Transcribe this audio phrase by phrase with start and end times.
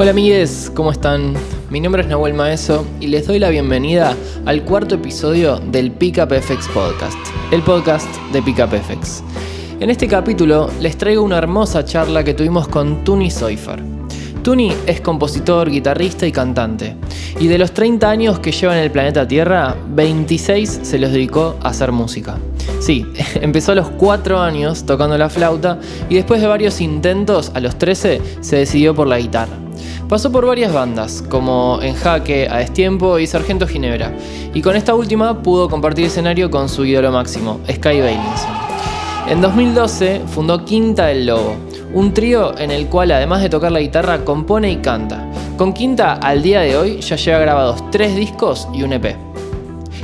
[0.00, 1.34] Hola amigues, ¿cómo están?
[1.70, 4.14] Mi nombre es Nahuel Maeso y les doy la bienvenida
[4.46, 7.18] al cuarto episodio del Pickup FX Podcast,
[7.50, 9.24] el podcast de Pickup FX.
[9.80, 13.82] En este capítulo les traigo una hermosa charla que tuvimos con Tuni Soifer.
[14.44, 16.94] Tuni es compositor, guitarrista y cantante,
[17.40, 21.56] y de los 30 años que lleva en el planeta Tierra, 26 se los dedicó
[21.60, 22.38] a hacer música.
[22.78, 23.04] Sí,
[23.34, 27.76] empezó a los 4 años tocando la flauta y después de varios intentos, a los
[27.76, 29.67] 13, se decidió por la guitarra.
[30.08, 34.10] Pasó por varias bandas, como En Jaque, A Destiempo y Sargento Ginebra,
[34.54, 38.50] y con esta última pudo compartir escenario con su ídolo máximo, Sky Bailinson.
[39.28, 41.56] En 2012 fundó Quinta del Lobo,
[41.92, 45.30] un trío en el cual además de tocar la guitarra compone y canta.
[45.58, 49.14] Con Quinta al día de hoy ya lleva grabados tres discos y un EP.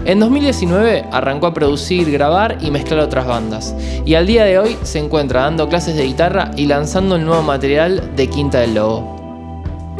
[0.05, 4.77] En 2019 arrancó a producir, grabar y mezclar otras bandas, y al día de hoy
[4.83, 9.14] se encuentra dando clases de guitarra y lanzando el nuevo material de Quinta del Lobo.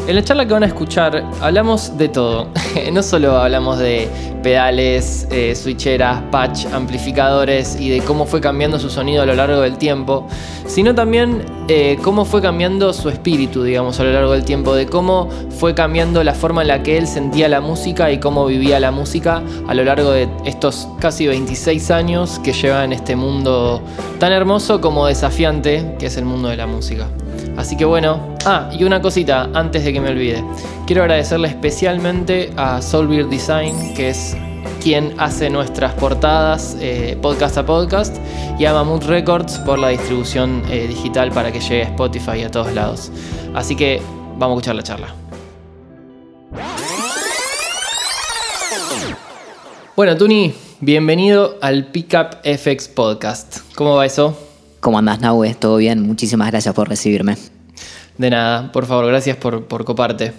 [0.07, 2.49] En la charla que van a escuchar hablamos de todo.
[2.93, 4.07] no solo hablamos de
[4.43, 9.63] pedales, eh, switcheras, patch, amplificadores y de cómo fue cambiando su sonido a lo largo
[9.63, 10.27] del tiempo,
[10.67, 14.85] sino también eh, cómo fue cambiando su espíritu, digamos, a lo largo del tiempo, de
[14.85, 18.79] cómo fue cambiando la forma en la que él sentía la música y cómo vivía
[18.81, 23.81] la música a lo largo de estos casi 26 años que lleva en este mundo
[24.19, 27.09] tan hermoso como desafiante que es el mundo de la música.
[27.57, 30.45] Así que bueno, ah, y una cosita antes de que me olvide.
[30.87, 34.37] Quiero agradecerle especialmente a Soulbeard Design, que es
[34.83, 38.17] quien hace nuestras portadas eh, podcast a podcast,
[38.59, 42.43] y a Mammoth Records por la distribución eh, digital para que llegue a Spotify y
[42.43, 43.11] a todos lados.
[43.55, 44.01] Así que
[44.37, 45.15] vamos a escuchar la charla.
[49.97, 53.59] Bueno, Tuni, bienvenido al Pickup FX Podcast.
[53.77, 54.37] ¿Cómo va eso?
[54.81, 55.55] ¿Cómo andás, Nahue?
[55.55, 56.03] ¿Todo bien?
[56.03, 57.37] Muchísimas gracias por recibirme.
[58.19, 60.33] De nada, por favor, gracias por, coparte.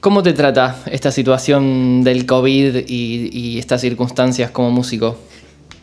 [0.00, 5.16] ¿Cómo te trata esta situación del COVID y, estas circunstancias como músico?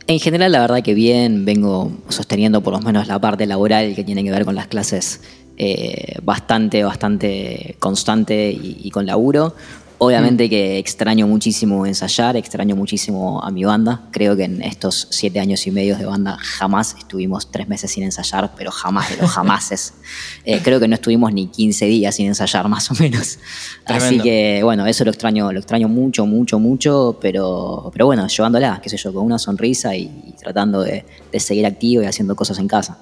[0.07, 4.03] En general, la verdad que bien, vengo sosteniendo por lo menos la parte laboral que
[4.03, 5.21] tiene que ver con las clases
[5.57, 9.55] eh, bastante, bastante constante y, y, con laburo.
[10.01, 10.49] Obviamente mm.
[10.49, 14.01] que extraño muchísimo ensayar, extraño muchísimo a mi banda.
[14.11, 18.03] Creo que en estos siete años y medio de banda jamás estuvimos tres meses sin
[18.03, 19.93] ensayar, pero jamás de los jamases.
[20.45, 23.37] Eh, creo que no estuvimos ni 15 días sin ensayar, más o menos.
[23.85, 28.79] Así que, bueno, eso lo extraño, lo extraño mucho, mucho, mucho, pero, pero bueno, llevándola,
[28.81, 32.57] qué sé yo, con una sonrisa y, tratando de, de seguir activo y haciendo cosas
[32.57, 32.97] en casa.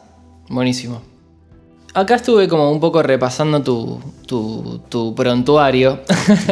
[0.49, 1.16] Buenísimo.
[1.97, 6.01] Acá estuve como un poco repasando tu, prontuario.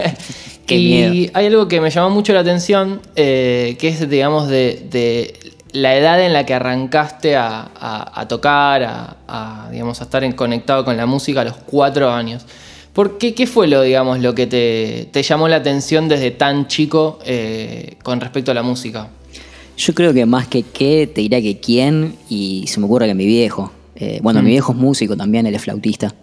[0.67, 5.37] y hay algo que me llamó mucho la atención, eh, que es, digamos, de,
[5.71, 11.05] la edad en la que arrancaste a, tocar, a, digamos, a estar conectado con la
[11.05, 12.43] música a los cuatro años.
[12.91, 17.19] ¿Por qué, ¿Qué fue lo, digamos, lo que te, llamó la atención desde tan chico
[17.23, 19.09] eh, con respecto a la música?
[19.77, 23.13] Yo creo que más que qué, te diría que quién, y se me ocurre que
[23.13, 23.71] mi viejo.
[23.95, 24.51] Eh, bueno, mi mm.
[24.51, 26.13] viejo es músico también, él es flautista.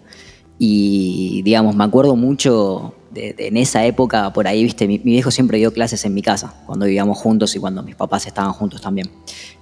[0.59, 5.57] Y digamos, me acuerdo mucho de, en esa época, por ahí, viste, mi, viejo siempre
[5.57, 9.09] dio clases en mi casa, cuando vivíamos juntos y cuando mis papás estaban juntos también.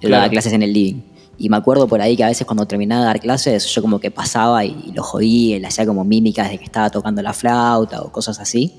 [0.00, 1.02] Él daba clases en el living.
[1.38, 3.98] Y me acuerdo por ahí que a veces cuando terminaba de dar clases, yo como
[3.98, 8.02] que pasaba y, lo jodía, le hacía como mímicas de que estaba tocando la flauta
[8.02, 8.74] o cosas así.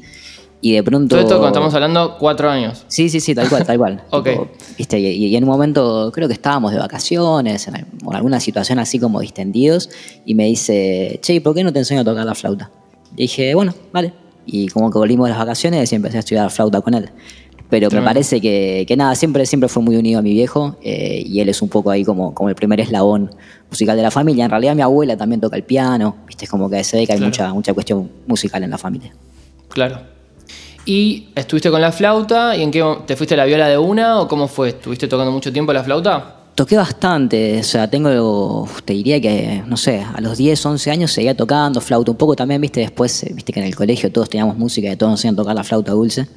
[0.63, 1.09] Y de pronto.
[1.09, 2.85] Todo esto cuando estamos hablando cuatro años.
[2.87, 4.01] Sí, sí, sí, tal cual, tal cual.
[4.11, 4.29] ok.
[4.77, 4.97] ¿viste?
[4.97, 9.89] Y, en un momento creo que estábamos de vacaciones, en, alguna situación así como distendidos,
[10.25, 12.71] y me dice, che, ¿por qué no te enseño a tocar la flauta?
[13.17, 14.13] Y dije, bueno, vale.
[14.45, 17.09] Y como que volvimos de las vacaciones y empecé a estudiar flauta con él.
[17.69, 21.23] Pero me parece que, que, nada, siempre, siempre fue muy unido a mi viejo eh,
[21.25, 23.31] y él es un poco ahí como, como el primer eslabón
[23.69, 24.45] musical de la familia.
[24.45, 26.45] En realidad mi abuela también toca el piano, ¿viste?
[26.45, 29.13] Es como que se ve que hay mucha, mucha cuestión musical en la familia.
[29.67, 30.13] Claro.
[30.85, 32.55] ¿Y estuviste con la flauta?
[32.57, 34.69] ¿Y en qué te fuiste a la viola de una o cómo fue?
[34.69, 36.35] ¿Estuviste tocando mucho tiempo la flauta?
[36.55, 41.11] Toqué bastante, o sea, tengo, te diría que, no sé, a los 10, 11 años
[41.11, 44.55] seguía tocando flauta, un poco también, viste, después, viste que en el colegio todos teníamos
[44.55, 46.27] música y todos nos hacían tocar la flauta dulce.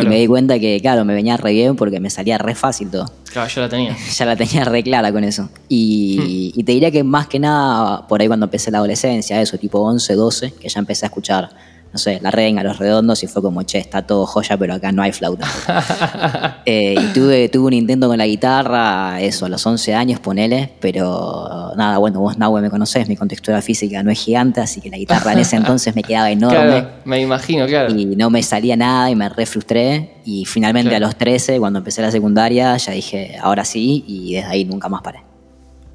[0.00, 2.90] Y me di cuenta que, claro, me venía re bien porque me salía re fácil
[2.90, 3.12] todo.
[3.30, 3.94] Claro, yo la tenía.
[4.16, 5.50] ya la tenía re clara con eso.
[5.68, 9.58] Y, y te diría que más que nada, por ahí cuando empecé la adolescencia, eso,
[9.58, 11.50] tipo 11, 12, que ya empecé a escuchar
[11.92, 14.92] no sé, la renga, los redondos, y fue como, che, está todo joya, pero acá
[14.92, 15.46] no hay flauta.
[16.70, 20.70] Eh, y tuve, tuve un intento con la guitarra, eso, a los 11 años, ponele,
[20.80, 24.90] pero nada, bueno, vos, Nahue, me conocés, mi contextura física no es gigante, así que
[24.90, 26.58] la guitarra en ese entonces me quedaba enorme.
[26.58, 27.94] Claro, me imagino, claro.
[27.94, 30.16] Y no me salía nada y me re frustré.
[30.24, 34.48] Y finalmente a los 13, cuando empecé la secundaria, ya dije, ahora sí, y desde
[34.48, 35.20] ahí nunca más paré.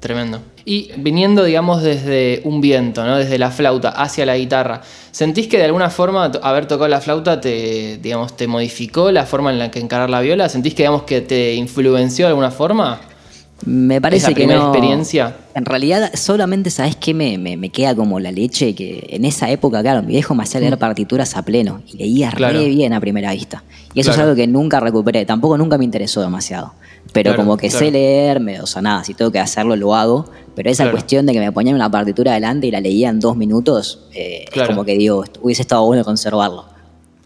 [0.00, 0.40] Tremendo.
[0.66, 3.18] Y viniendo, digamos, desde un viento, ¿no?
[3.18, 4.80] Desde la flauta hacia la guitarra,
[5.10, 9.50] ¿sentís que de alguna forma haber tocado la flauta te, digamos, te modificó la forma
[9.50, 10.48] en la que encarar la viola?
[10.48, 13.00] ¿Sentís que, digamos, que te influenció de alguna forma?
[13.66, 14.66] Me parece ¿Esa que primera no.
[14.70, 15.36] experiencia?
[15.54, 19.48] En realidad, solamente sabes qué me, me- me queda como la leche, que en esa
[19.50, 22.34] época, claro, mi viejo me hacía leer partituras a pleno y leía Mm.
[22.34, 22.58] Claro.
[22.58, 23.62] re bien a primera vista.
[23.94, 24.22] Y eso Claro.
[24.22, 26.74] es algo que nunca recuperé, tampoco nunca me interesó demasiado.
[27.12, 29.94] Pero Claro, como que sé leer, me- o sea, nada, si tengo que hacerlo, lo
[29.94, 30.26] hago.
[30.56, 33.36] Pero esa cuestión de que me ponían una partitura adelante y la leía en dos
[33.36, 36.66] minutos, eh, es como que digo, hubiese estado bueno conservarlo.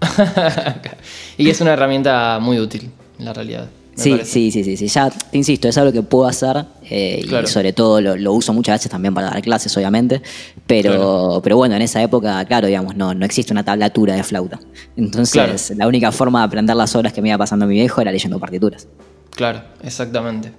[1.39, 3.69] y es una herramienta muy útil, en la realidad.
[3.99, 4.31] Sí, parece.
[4.31, 4.87] sí, sí, sí, sí.
[4.89, 7.47] Ya te insisto, es algo que puedo hacer eh, Claro.
[7.47, 10.23] y sobre todo lo, lo uso muchas veces también para dar clases, obviamente.
[10.67, 11.41] Pero, Claro.
[11.43, 14.59] pero bueno, en esa época, claro, digamos, no, no existe una tablatura de flauta.
[14.97, 15.55] Entonces, Claro.
[15.77, 18.39] la única forma de aprender las obras que me iba pasando mi viejo era leyendo
[18.39, 18.87] partituras.
[19.31, 20.53] Claro, exactamente.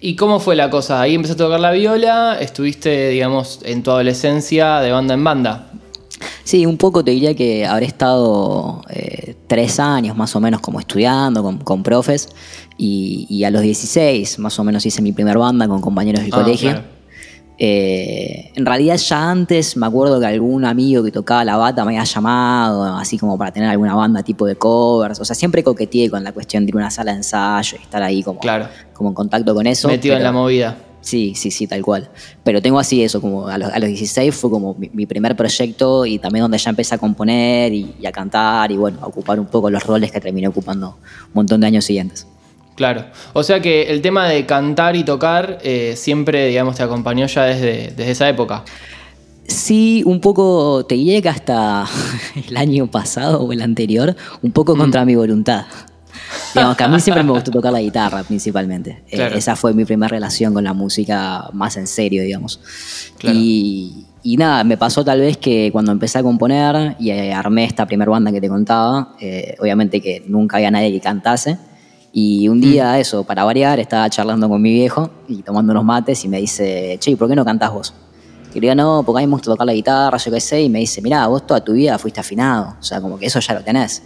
[0.00, 1.00] ¿Y cómo fue la cosa?
[1.00, 5.70] Ahí empezaste a tocar la viola, estuviste, digamos, en tu adolescencia de banda en banda.
[6.44, 10.80] Sí, un poco te diría que habré estado eh, tres años más o menos como
[10.80, 12.28] estudiando con, con profes
[12.76, 16.32] y, y a los 16 más o menos hice mi primer banda con compañeros del
[16.34, 16.70] Ah, colegio.
[16.70, 16.84] claro.
[17.64, 21.92] Eh, en realidad ya antes me acuerdo que algún amigo que tocaba la bata me
[21.96, 25.20] había llamado, así como para tener alguna banda tipo de covers.
[25.20, 27.82] O sea, siempre coqueteé con la cuestión de ir a una sala de ensayo y
[27.82, 28.66] estar ahí como, Claro.
[28.92, 29.86] como en contacto con eso.
[29.88, 30.76] Metido en la movida.
[31.02, 32.08] Sí, sí, sí, tal cual.
[32.42, 35.36] Pero tengo así eso, como a los, a los 16 fue como mi, mi primer
[35.36, 39.06] proyecto y también donde ya empecé a componer y, y a cantar y bueno, a
[39.06, 40.96] ocupar un poco los roles que terminé ocupando
[41.26, 42.26] un montón de años siguientes.
[42.74, 43.04] Claro.
[43.32, 47.44] O sea que el tema de cantar y tocar eh, siempre, digamos, te acompañó ya
[47.44, 48.64] desde, desde esa época.
[49.46, 51.84] Sí, un poco, te que hasta
[52.48, 54.52] el año pasado o el anterior, un Mm.
[54.52, 55.66] poco contra mi voluntad.
[56.54, 59.02] Digamos que a mí siempre me gustó tocar la guitarra principalmente.
[59.08, 59.36] Eh, Claro.
[59.36, 62.60] esa fue mi primera relación con la música más en serio, digamos.
[63.18, 63.38] Claro.
[63.40, 67.64] Y, y nada, me pasó tal vez que cuando empecé a componer y eh, armé
[67.64, 71.58] esta primera banda que te contaba, eh, obviamente que nunca había nadie que cantase.
[72.14, 76.22] Y un día, eso, para variar, estaba charlando con mi viejo y tomando unos mates
[76.24, 77.94] y me dice, che, ¿por qué no cantás vos?
[78.54, 80.60] Y le digo, no, porque a mí me gusta tocar la guitarra, yo qué sé,
[80.60, 83.40] y me dice, mirá, vos toda tu vida fuiste afinado, o sea, como que eso
[83.40, 84.02] ya lo tenés.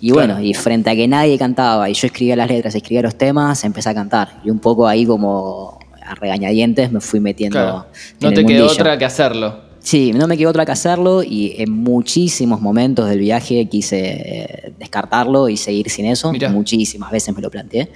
[0.00, 0.34] Y Claro.
[0.34, 3.64] bueno, y frente a que nadie cantaba y yo escribía las letras, escribía los temas,
[3.64, 4.40] empecé a cantar.
[4.44, 7.86] Y un poco ahí como a regañadientes me fui metiendo Claro.
[7.92, 8.72] en No el te quedó mundillo.
[8.80, 9.64] otra que hacerlo.
[9.80, 14.72] Sí, no me quedó otra que hacerlo y en muchísimos momentos del viaje quise eh,
[14.78, 16.32] descartarlo y seguir sin eso.
[16.32, 16.48] Mirá.
[16.50, 17.90] Muchísimas veces me lo planteé.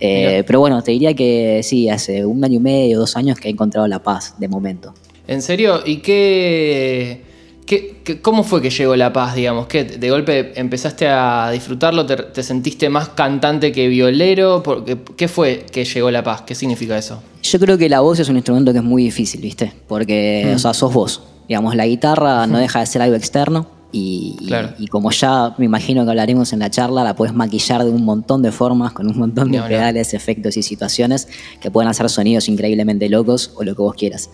[0.00, 3.48] Eh, pero bueno, te diría que sí, hace un año y medio, dos años que
[3.48, 4.94] he encontrado la paz de momento.
[5.28, 5.80] ¿En serio?
[5.84, 7.22] ¿Y qué,
[7.66, 9.66] qué- qué- cómo fue que llegó la paz, digamos?
[9.66, 12.06] ¿Qué, ¿De golpe empezaste a disfrutarlo?
[12.06, 14.62] ¿Te, te sentiste más cantante que violero?
[14.62, 16.42] ¿Por qué, qué fue que llegó la paz?
[16.42, 17.22] ¿Qué significa eso?
[17.42, 19.72] Yo creo que la voz es un instrumento que es muy difícil, ¿viste?
[19.86, 20.54] Porque, Mm.
[20.56, 21.22] o sea, sos vos.
[21.48, 24.70] Digamos, la guitarra no deja de ser algo externo y, y- Claro.
[24.78, 28.04] y como ya me imagino que hablaremos en la charla, la puedes maquillar de un
[28.04, 31.28] montón de formas, con un montón de pedales, efectos y situaciones
[31.60, 34.28] que pueden hacer sonidos increíblemente locos o lo que vos quieras.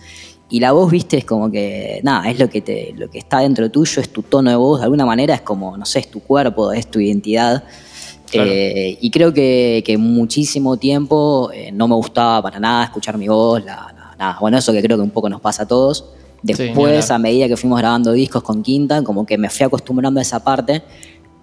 [0.49, 3.39] Y la voz, viste, es como que, nada, es lo que, te, lo que está
[3.39, 6.11] dentro tuyo, es tu tono de voz, de alguna manera es como, no sé, es
[6.11, 7.63] tu cuerpo, es tu identidad.
[8.29, 8.49] Claro.
[8.51, 13.27] Eh, y creo que, que muchísimo tiempo eh, no me gustaba para nada escuchar mi
[13.27, 14.37] voz, la- la- nada.
[14.39, 16.05] Bueno, eso que creo que un poco nos pasa a todos.
[16.41, 20.23] Después, a medida que fuimos grabando discos con Quinta, como que me fui acostumbrando a
[20.23, 20.83] esa parte,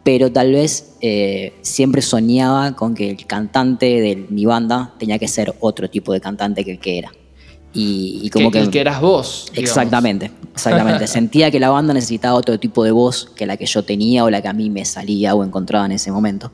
[0.04, 5.26] pero tal vez eh, siempre soñaba con que el cantante de mi banda tenía que
[5.28, 7.10] ser otro tipo de cantante que el que era.
[7.72, 9.46] Y, y como que, que, el que eras vos.
[9.50, 9.68] digamos.
[9.70, 11.06] Exactamente, exactamente.
[11.08, 14.30] Sentía que la banda necesitaba otro tipo de voz que la que yo tenía o
[14.30, 16.50] la que a mí me salía o encontraba en ese momento.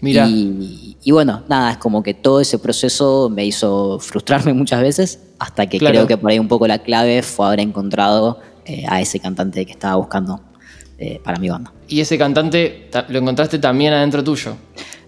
[0.00, 0.26] Mirá.
[0.28, 5.18] Y, y bueno, nada, es como que todo ese proceso me hizo frustrarme muchas veces,
[5.38, 5.92] hasta que Claro.
[5.94, 9.64] creo que por ahí un poco la clave fue haber encontrado eh, a ese cantante
[9.66, 10.40] que estaba buscando
[10.98, 11.72] eh, para mi banda.
[11.88, 14.56] Y ese cantante ta- lo encontraste también adentro tuyo.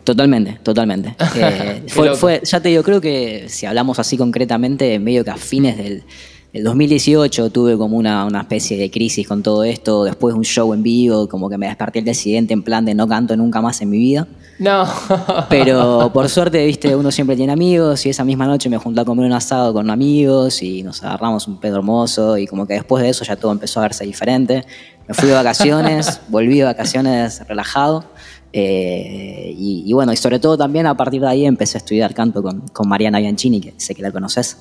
[0.06, 1.16] Totalmente, totalmente.
[1.36, 5.36] Eh, fue, fue- ya te digo, creo que si hablamos así concretamente, medio que a
[5.36, 6.04] fines del,
[6.52, 10.44] del 2018 tuve como una, una especie de crisis con todo esto, después de un
[10.44, 13.36] show en vivo, como que me desperté el día siguiente en plan de no canto
[13.36, 14.28] nunca más en mi vida.
[14.60, 14.86] No.
[15.50, 19.04] Pero por suerte, viste, uno siempre tiene amigos y esa misma noche me junté a
[19.04, 23.02] comer un asado con amigos y nos agarramos un pedo hermoso y como que después
[23.02, 24.64] de eso ya todo empezó a verse diferente.
[25.08, 28.04] Me fui de vacaciones, volví de vacaciones relajado
[28.52, 32.14] eh, y, y bueno, y sobre todo también a partir de ahí empecé a estudiar
[32.14, 34.58] canto con, con Mariana Bianchini, que sé que la conoces.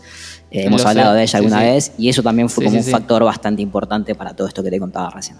[0.51, 1.65] Eh, hemos sé, hablado de ella alguna sí.
[1.65, 4.69] vez y eso también fue Sí, como un factor bastante importante para todo esto que
[4.69, 5.37] te contaba recién.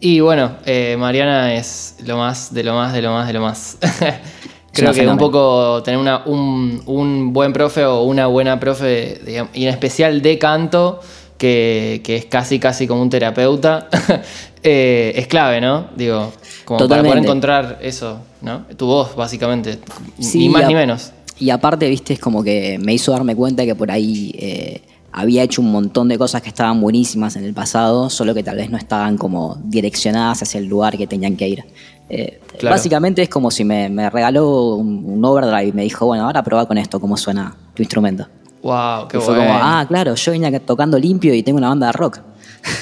[0.00, 3.40] Y bueno, eh, Mariana es lo más, de lo más, de lo más, de lo
[3.40, 3.78] más.
[4.72, 9.54] Creo que un poco tener una- un, un buen profe o una buena profe, digamos,
[9.56, 11.00] y en especial de canto,
[11.38, 13.88] que, que es casi casi como un terapeuta,
[14.64, 15.86] eh, es clave, ¿no?
[15.96, 16.32] Digo,
[16.64, 18.62] como para poder encontrar eso, ¿no?
[18.76, 19.78] Tu voz, básicamente.
[20.18, 21.12] Sí, ni más ni menos.
[21.38, 25.42] Y aparte, viste, es como que me hizo darme cuenta que por ahí eh, había
[25.42, 28.70] hecho un montón de cosas que estaban buenísimas en el pasado, solo que tal vez
[28.70, 31.64] no estaban como direccionadas hacia el lugar que tenían que ir.
[32.08, 32.76] Eh, Claro.
[32.76, 36.40] Básicamente es como si me, me regaló un, un overdrive y me dijo, bueno, ahora
[36.44, 38.28] prueba con esto, cómo suena tu instrumento.
[38.62, 39.50] Wow, qué y fue bueno.
[39.52, 42.20] como, ah, claro, yo venía tocando limpio y tengo una banda de rock.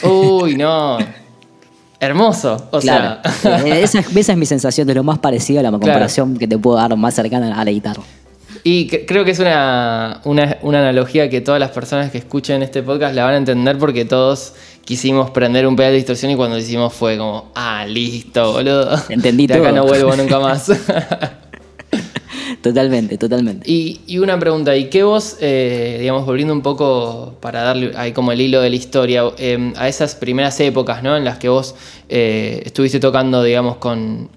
[0.04, 0.98] Uy, no.
[2.02, 2.68] Hermoso.
[2.72, 3.20] O claro.
[3.40, 3.58] sea.
[3.78, 6.58] Esa, es- esa es mi sensación de lo más parecido a la comparación que te
[6.58, 8.02] puedo dar más cercana a la guitarra.
[8.64, 12.62] Y cre- creo que es una, una, una analogía que todas las personas que escuchen
[12.62, 14.52] este podcast la van a entender porque todos
[14.84, 18.96] quisimos prender un pedal de distorsión y cuando lo hicimos fue como, ah, listo, boludo.
[19.08, 19.76] Entendí De acá todo.
[19.76, 20.70] no vuelvo nunca más.
[22.62, 23.68] Totalmente, totalmente.
[23.68, 28.12] y, y una pregunta, ¿y qué vos, eh, digamos, volviendo un poco para darle ahí
[28.12, 31.16] como el hilo de la historia, eh, a esas primeras épocas, ¿no?
[31.16, 31.74] En las que vos
[32.08, 34.28] eh, estuviste tocando, digamos, con,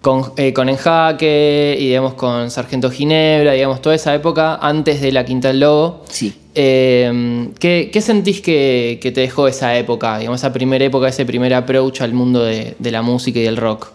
[0.00, 5.12] con, eh, con Enjaque y digamos con Sargento Ginebra, digamos, toda esa época antes de
[5.12, 6.02] la Quinta del Lobo.
[6.08, 6.34] Sí.
[6.56, 11.24] Eh, ¿qué, qué sentís que, que te dejó esa época, digamos, esa primera época, ese
[11.24, 13.92] primer approach al mundo de, de la música y del rock?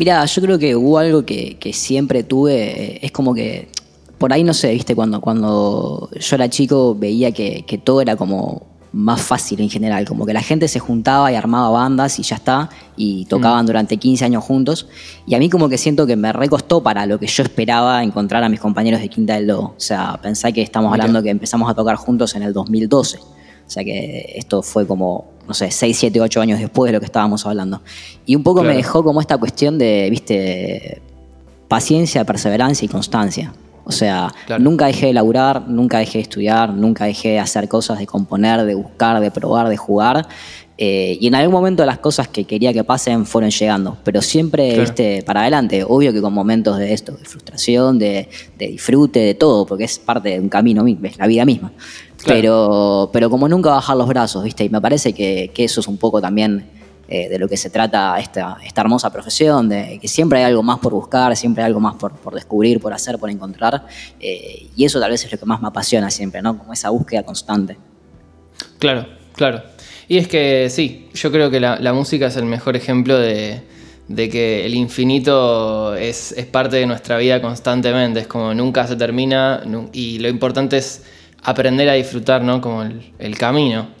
[0.00, 3.68] Mira, yo creo que hubo algo que, que siempre tuve, eh, es como que,
[4.16, 8.16] por ahí no sé, viste, cuando, cuando yo era chico veía que, que todo era
[8.16, 8.62] como
[8.94, 12.36] más fácil en general, como que la gente se juntaba y armaba bandas y ya
[12.36, 14.88] está, y tocaban durante 15 años juntos,
[15.26, 18.42] y a mí como que siento que me recostó para lo que yo esperaba encontrar
[18.42, 21.70] a mis compañeros de Quinta del Lobo, o sea, pensá que estamos hablando que empezamos
[21.70, 23.18] a tocar juntos en el 2012.
[23.70, 26.98] O sea que esto fue como, no sé, 6, 7, 8 años después de lo
[26.98, 27.82] que estábamos hablando.
[28.26, 28.70] Y un poco Claro.
[28.70, 31.00] me dejó como esta cuestión de, viste,
[31.68, 33.52] paciencia, perseverancia y constancia.
[33.84, 34.60] O sea, Claro.
[34.62, 38.64] nunca dejé de laburar, nunca dejé de estudiar, nunca dejé de hacer cosas, de componer,
[38.64, 40.26] de buscar, de probar, de jugar.
[40.82, 44.68] Eh, y en algún momento las cosas que quería que pasen fueron llegando, pero siempre,
[44.70, 44.82] Claro.
[44.82, 45.84] viste, para adelante.
[45.86, 49.98] Obvio que con momentos de esto, de frustración, de, de disfrute, de todo, porque es
[49.98, 51.70] parte de un camino, mi- es la vida misma.
[52.22, 52.40] Claro.
[52.40, 54.64] Pero, pero como nunca bajar los brazos, ¿viste?
[54.64, 56.68] Y me parece que, que eso es un poco también
[57.08, 60.62] eh, de lo que se trata esta, esta hermosa profesión, de que siempre hay algo
[60.62, 63.86] más por buscar, siempre hay algo más por, por descubrir, por hacer, por encontrar.
[64.20, 66.56] eh, y eso tal vez es lo que más me apasiona siempre, ¿no?
[66.56, 67.78] Como esa búsqueda constante.
[68.78, 69.62] Claro, claro.
[70.06, 73.62] Y es que sí, yo creo que la, la música es el mejor ejemplo de,
[74.08, 78.96] de que el infinito es, es parte de nuestra vida constantemente, es como nunca se
[78.96, 79.62] termina
[79.92, 81.04] y lo importante es
[81.42, 82.60] aprender a disfrutar, ¿no?
[82.60, 83.88] Como el, el camino.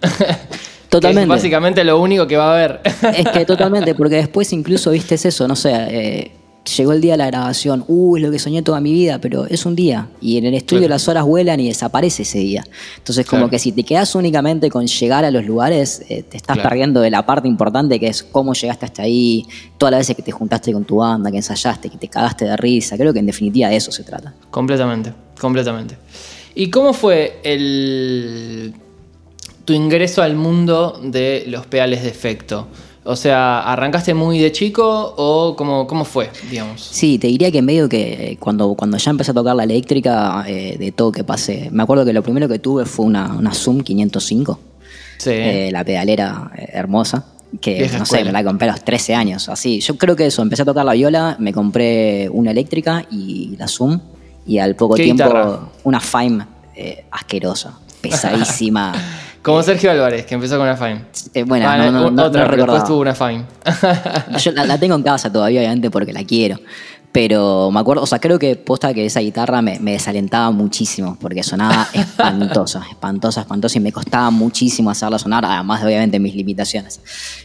[0.90, 1.28] Que es Totalmente.
[1.28, 2.80] básicamente lo único que va a haber.
[3.16, 6.32] Es que totalmente, porque después incluso, viste, es eso, no sé, eh,
[6.76, 9.46] llegó el día de la grabación, uh, es lo que soñé toda mi vida, pero
[9.46, 10.94] es un día, y en el estudio Claro.
[10.94, 12.64] las horas vuelan y desaparece ese día.
[12.98, 13.50] Entonces, como Claro.
[13.52, 16.68] que si te quedas únicamente con llegar a los lugares, eh, te estás Claro.
[16.70, 19.46] perdiendo de la parte importante que es cómo llegaste hasta ahí,
[19.78, 22.56] todas las veces que te juntaste con tu banda, que ensayaste, que te cagaste de
[22.56, 24.34] risa, creo que en definitiva de eso se trata.
[24.50, 25.96] completamente, completamente.
[26.60, 28.74] ¿Y cómo fue el
[29.64, 32.66] tu ingreso al mundo de los pedales de efecto?
[33.02, 36.82] O sea, ¿arrancaste muy de chico o cómo, cómo fue, digamos?
[36.82, 40.44] Sí, te diría que medio que eh, cuando, cuando ya empecé a tocar la eléctrica,
[40.46, 43.54] eh, de todo que pasé, me acuerdo que lo primero que tuve fue una, una
[43.54, 44.60] Zoom 505.
[45.16, 45.30] Sí.
[45.30, 47.24] eh, la pedalera hermosa,
[47.62, 49.80] que no sé, me la compré a los 13 años, así.
[49.80, 53.66] Yo creo que eso, empecé a tocar la viola, me compré una eléctrica y la
[53.66, 53.98] Zoom,
[54.50, 55.58] y al poco ¿Qué tiempo guitarra?
[55.84, 58.92] una Fime eh, asquerosa, pesadísima.
[59.42, 61.04] Como Sergio Álvarez, que empezó con una Fine.
[61.32, 63.44] Eh, bueno, Ah, no, no, no- otra, no después tuvo una Fine.
[64.38, 66.58] Yo la, la tengo en casa todavía, obviamente, porque la quiero.
[67.12, 71.16] Pero me acuerdo, o sea, creo que posta que esa guitarra me, me desalentaba muchísimo,
[71.20, 76.34] porque sonaba espantosa, espantosa, espantosa, y me costaba muchísimo hacerla sonar, además de obviamente mis
[76.34, 77.00] limitaciones.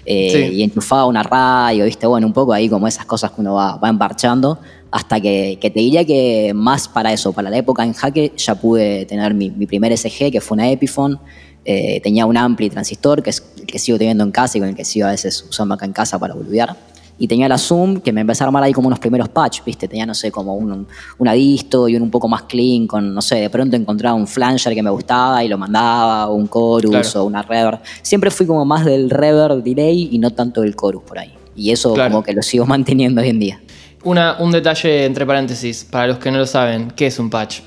[0.06, 0.56] Eh, Sí.
[0.58, 3.78] Y enchufaba una radio, viste, bueno, un poco ahí como esas cosas que uno va,
[3.78, 4.60] va emparchando,
[4.96, 8.56] hasta que, que te diría que más para eso, para la época en jaque, ya
[8.56, 11.18] pude tener mi, mi primer SG, que fue una Epiphone,
[11.66, 14.70] eh, tenía un ampli transistor que, es, el que sigo teniendo en casa y con
[14.70, 16.78] el que sigo a veces usando acá en casa para boludear.
[17.20, 19.90] Y tenía la Zoom, que me empecé a armar ahí como unos primeros patch, ¿viste?
[19.90, 20.88] Tenía, no sé, como un,
[21.18, 24.28] una disto y un un poco más clean, con, no sé, de pronto encontraba un
[24.28, 27.22] flanger que me gustaba y lo mandaba, o un chorus Claro.
[27.22, 27.80] o una reverb.
[28.02, 31.34] Siempre fui como más del reverb delay y no tanto del chorus por ahí.
[31.54, 32.12] Y eso Claro.
[32.12, 33.62] como que lo sigo manteniendo hoy en día.
[34.06, 37.60] Una, un detalle entre paréntesis, para los que no lo saben, ¿qué es un patch?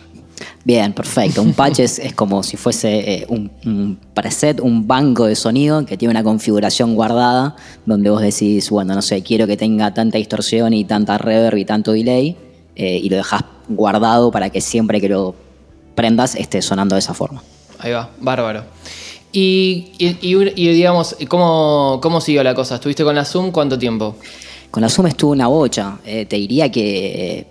[0.64, 1.42] Bien, perfecto.
[1.42, 5.84] Un patch es, es como si fuese eh, un, un preset, un banco de sonido
[5.84, 10.16] que tiene una configuración guardada donde vos decís, bueno, no sé, quiero que tenga tanta
[10.18, 12.36] distorsión y tanta reverb y tanto delay.
[12.76, 15.34] eh, y lo dejas guardado para que siempre que lo
[15.96, 17.42] prendas esté sonando de esa forma.
[17.80, 18.62] Ahí va, bárbaro.
[19.32, 22.76] Y, y- y- y, digamos, ¿cómo, ¿cómo siguió la cosa?
[22.76, 24.16] ¿Estuviste con la Zoom cuánto tiempo?
[24.70, 25.98] Con la Zoom estuvo una bocha.
[26.04, 27.46] Eh, te diría que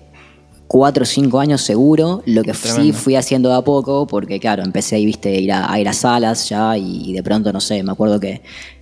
[0.67, 2.21] cuatro o cinco años seguro.
[2.25, 5.51] Lo que sí fui haciendo de a poco, porque claro, empecé ahí, viste, a ir
[5.51, 8.41] a, a ir a salas ya y, de pronto, no sé, me acuerdo que,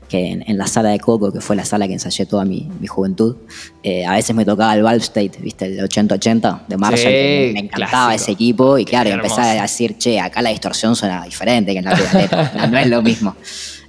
[0.09, 2.69] que en, en la sala de Coco, que fue la sala que ensayé toda mi,
[2.79, 3.37] mi juventud,
[3.83, 7.51] eh, a veces me tocaba el Valve State, viste, el 80-80 de Marshall, Sí, que
[7.53, 8.23] me, encantaba clásico.
[8.23, 11.85] ese equipo y claro, empecé a decir, che, acá la distorsión suena diferente que en
[11.85, 11.95] la
[12.55, 13.35] no, no es lo mismo.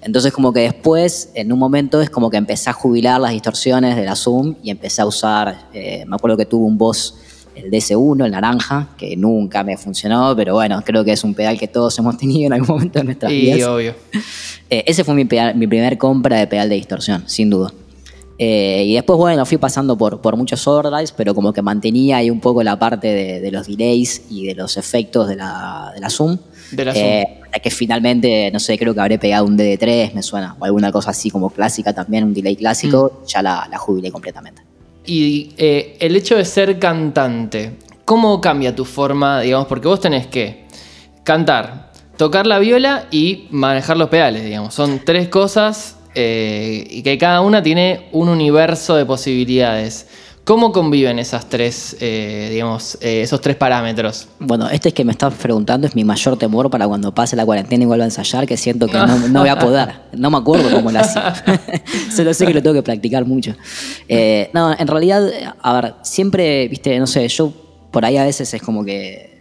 [0.06, 3.96] Entonces como que después, en un momento, es como que empecé a jubilar las distorsiones
[3.96, 7.16] de la Zoom y empecé a usar, eh, me acuerdo que tuve un Boss,
[7.56, 11.58] el DS1, el naranja, que nunca me funcionó, pero bueno, creo que es un pedal
[11.58, 13.68] que todos hemos tenido en algún momento de nuestras Y vidas.
[13.68, 13.94] obvio.
[14.68, 17.72] Eh, ese fue mi, pedal- mi primer compra de pedal de distorsión, sin duda.
[18.38, 22.30] Eh, y después, bueno, fui pasando por, por muchos overdrives, pero como que mantenía ahí
[22.30, 26.00] un poco la parte de, de los delays y de los efectos de la, de
[26.00, 26.36] la Zoom.
[26.72, 30.22] De la Eh, hasta que finalmente, no sé, creo que habré pegado un DD3, me
[30.22, 33.26] suena, o alguna cosa así como clásica también, un delay clásico, Mm.
[33.26, 34.60] ya la, la jubilé completamente.
[35.06, 39.68] Y eh, el hecho de ser cantante, ¿cómo cambia tu forma, digamos?
[39.68, 40.66] Porque vos tenés que
[41.24, 44.74] cantar, tocar la viola y manejar los pedales, digamos.
[44.74, 50.08] Son tres cosas eh, y que cada una tiene un universo de posibilidades.
[50.46, 54.28] ¿Cómo conviven esas tres, eh, digamos, eh, esos tres parámetros?
[54.38, 57.44] Bueno, este es que me estás preguntando es mi mayor temor para cuando pase la
[57.44, 60.02] cuarentena y vuelva a ensayar, que siento que no, voy a poder.
[60.12, 61.34] No me acuerdo cómo lo hacía.
[62.14, 63.56] Solo sé que lo tengo que practicar mucho.
[64.06, 65.28] Eh, no, en realidad,
[65.60, 67.52] a ver, siempre, viste, no sé, yo
[67.90, 69.35] por ahí a veces es como que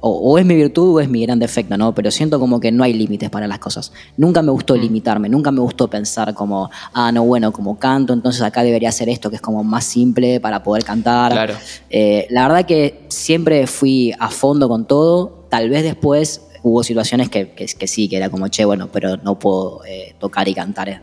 [0.00, 1.94] o, o es mi virtud o es mi gran defecto, ¿no?
[1.94, 3.92] Pero siento como que no hay límites para las cosas.
[4.16, 8.42] Nunca me gustó limitarme, nunca me gustó pensar como, ah, no, bueno, como canto, entonces
[8.42, 11.32] acá debería hacer esto que es como más simple para poder cantar.
[11.32, 11.54] Claro.
[11.90, 15.46] Eh, la verdad que siempre fui a fondo con todo.
[15.48, 19.16] Tal vez después hubo situaciones que, que- que sí, que era como, che, bueno, pero
[19.18, 21.02] no puedo eh, tocar y cantar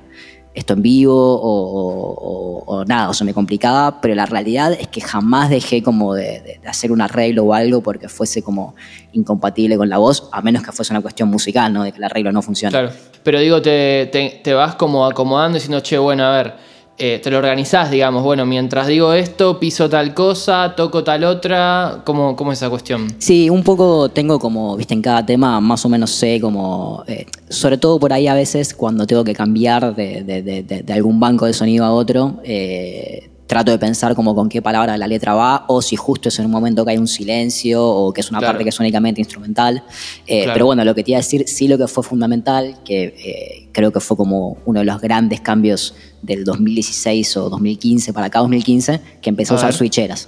[0.55, 5.49] esto en vivo o, nada, o se me complicaba, pero la realidad es que jamás
[5.49, 8.75] dejé como de hacer un arreglo o algo porque fuese como
[9.13, 11.83] incompatible con la voz, a menos que fuese una cuestión musical, ¿no?
[11.83, 12.71] De que el arreglo no funcione.
[12.71, 12.89] Claro.
[13.23, 16.53] Pero digo, te, te- te vas como acomodando diciendo, che, bueno, a ver,
[16.97, 22.01] eh, te lo organizás, digamos, bueno, mientras digo esto, piso tal cosa, toco tal otra.
[22.05, 23.07] ¿Cómo, cómo es esa cuestión?
[23.19, 27.25] Sí, un poco tengo como, viste, en cada tema más o menos sé como, eh,
[27.49, 31.45] sobre todo por ahí a veces cuando tengo que cambiar de, de- de- algún banco
[31.45, 35.65] de sonido a otro, eh, trato de pensar como con qué palabra la letra va
[35.67, 38.39] o si justo es en un momento que hay un silencio o que es una
[38.39, 38.53] Claro.
[38.53, 39.83] parte que es únicamente instrumental.
[40.25, 40.53] Eh, Claro.
[40.53, 43.69] Pero bueno, lo que te iba a decir, sí lo que fue fundamental, que eh,
[43.71, 48.39] creo que fue como uno de los grandes cambios del 2016 o 2015 para acá
[48.39, 49.77] 2015, que empecé a, A usar ver.
[49.77, 50.27] switcheras.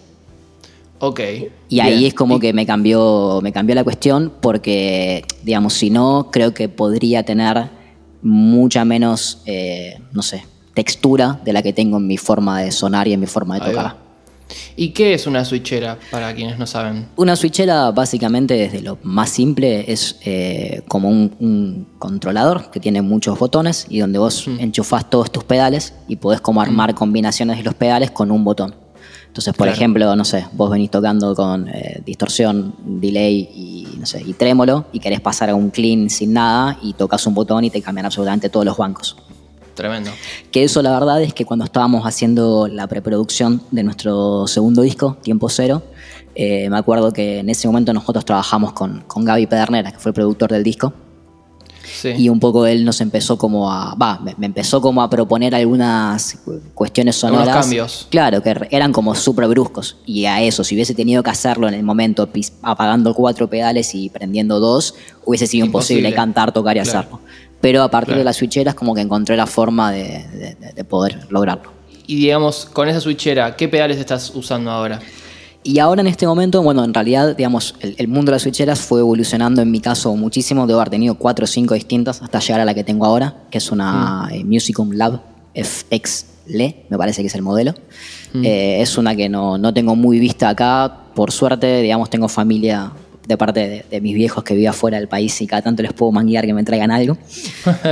[1.00, 1.20] Ok.
[1.70, 6.30] Y ahí es como que me cambió, me cambió la cuestión porque, digamos, si no,
[6.32, 7.70] creo que podría tener
[8.24, 10.44] mucha menos, eh, no sé,
[10.78, 13.62] textura de la que tengo en mi forma de sonar y en mi forma de
[13.66, 13.86] Ahí tocar.
[13.86, 13.98] va.
[14.78, 17.08] ¿Y qué es una switchera, para quienes no saben?
[17.18, 23.02] Una switchera básicamente desde lo más simple es eh, como un, un controlador que tiene
[23.02, 27.64] muchos botones y donde vos enchufás todos tus pedales y podés como armar combinaciones de
[27.64, 28.76] los pedales con un botón.
[29.26, 29.76] Entonces, por Claro.
[29.78, 34.86] ejemplo, no sé, vos venís tocando con eh, distorsión, delay y, no sé, y trémolo
[34.94, 38.06] y querés pasar a un clean sin nada y tocas un botón y te cambian
[38.06, 39.18] absolutamente todos los bancos.
[39.78, 40.12] Tremendo.
[40.52, 45.16] Que eso la verdad es que cuando estábamos haciendo la preproducción de nuestro segundo disco,
[45.22, 45.84] Tiempo Cero,
[46.36, 50.10] eh, me acuerdo que en ese momento nosotros trabajamos con, con Gaby Pedernera, que fue
[50.10, 50.92] el productor del disco,
[52.02, 52.10] Sí.
[52.18, 55.56] y un poco él nos empezó como a, va, me, me empezó como a proponer
[55.56, 57.64] algunas cu- cuestiones Algunos sonoras.
[57.66, 58.08] cambios.
[58.12, 59.96] Claro, que er- eran como súper bruscos.
[60.06, 62.28] Y a eso, si hubiese tenido que hacerlo en el momento,
[62.62, 66.16] apagando cuatro pedales y prendiendo dos, hubiese sido imposible, Imposible.
[66.16, 67.00] cantar, tocar y Claro.
[67.00, 67.20] hacerlo.
[67.62, 68.20] Pero a partir Claro.
[68.20, 71.72] de las switcheras como que encontré la forma de, de- de- de poder lograrlo.
[72.06, 75.00] Y digamos, con esa switchera, ¿qué pedales estás usando ahora?
[75.64, 78.80] Y ahora en este momento, bueno, en realidad, digamos, el, el mundo de las switcheras
[78.80, 80.66] fue evolucionando en mi caso muchísimo.
[80.66, 83.58] Debo haber tenido cuatro o cinco distintas hasta llegar a la que tengo ahora, que
[83.58, 85.20] es una eh, Musicum Lab
[85.54, 87.74] FX Le, me parece que es el modelo.
[88.36, 91.00] Eh, es una que no, no tengo muy vista acá.
[91.14, 92.92] Por suerte, digamos, tengo familia
[93.28, 95.92] de parte de, de mis viejos que viven fuera del país y cada tanto les
[95.92, 97.18] puedo manguear que me traigan algo.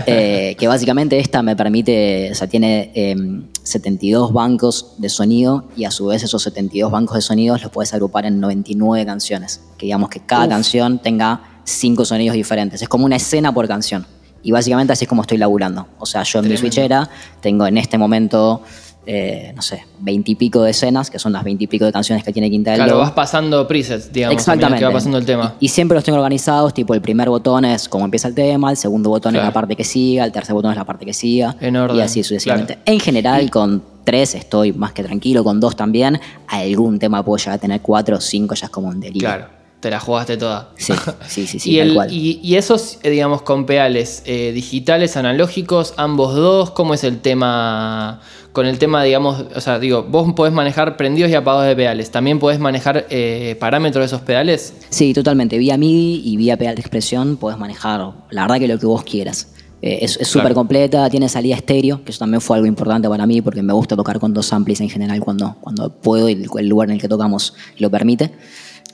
[0.07, 3.15] Eh, que básicamente esta me permite, o sea, tiene eh,
[3.63, 7.93] 72 bancos de sonido y a su vez esos 72 bancos de sonidos los puedes
[7.93, 9.61] agrupar en 99 canciones.
[9.77, 10.49] Que digamos que cada Uf.
[10.49, 12.81] canción tenga cinco sonidos diferentes.
[12.81, 14.05] Es como una escena por canción.
[14.43, 15.87] Y básicamente así es como estoy laburando.
[15.97, 17.09] O sea, yo en mi switchera
[17.41, 18.61] tengo en este momento
[19.07, 22.71] eh, no sé, veintipico de escenas, que son las veintipico de canciones que tiene Quinta
[22.71, 23.03] del Claro, Lobo.
[23.03, 24.79] vas pasando presets, digamos, Exactamente.
[24.79, 25.55] que va pasando el tema.
[25.59, 28.71] Y, y siempre los tengo organizados, tipo el primer botón es como empieza el tema,
[28.71, 29.43] el segundo botón Claro.
[29.47, 31.55] es la parte que siga, el tercer botón es la parte que siga.
[31.61, 32.73] En orden, Y así sucesivamente.
[32.75, 32.81] claro.
[32.85, 36.19] En general, con tres estoy más que tranquilo, con dos también.
[36.47, 39.27] Algún tema puedo llegar a tener cuatro o cinco, ya es como un delirio.
[39.27, 39.47] Claro,
[39.85, 40.69] te la jugaste toda.
[40.77, 40.93] Sí,
[41.27, 42.11] sí, sí, sí, y, tal el- cual.
[42.11, 47.19] y- y esos, eh, digamos, con pedales eh, digitales, analógicos, ambos dos, ¿cómo es el
[47.19, 48.19] tema?
[48.51, 52.09] Con el tema, digamos, o sea, digo, vos podés manejar prendidos y apagados de pedales.
[52.09, 54.73] ¿También podés manejar eh, parámetros de esos pedales?
[54.89, 55.57] Sí, totalmente.
[55.59, 59.03] Vía MIDI y vía pedal de expresión podés manejar, la verdad que lo que vos
[59.03, 59.49] quieras.
[59.81, 60.55] Eh, es es súper Claro.
[60.55, 63.95] completa, tiene salida estéreo, que eso también fue algo importante para mí porque me gusta
[63.95, 67.01] tocar con dos amplis en general cuando, cuando puedo y el, el lugar en el
[67.01, 68.31] que tocamos lo permite.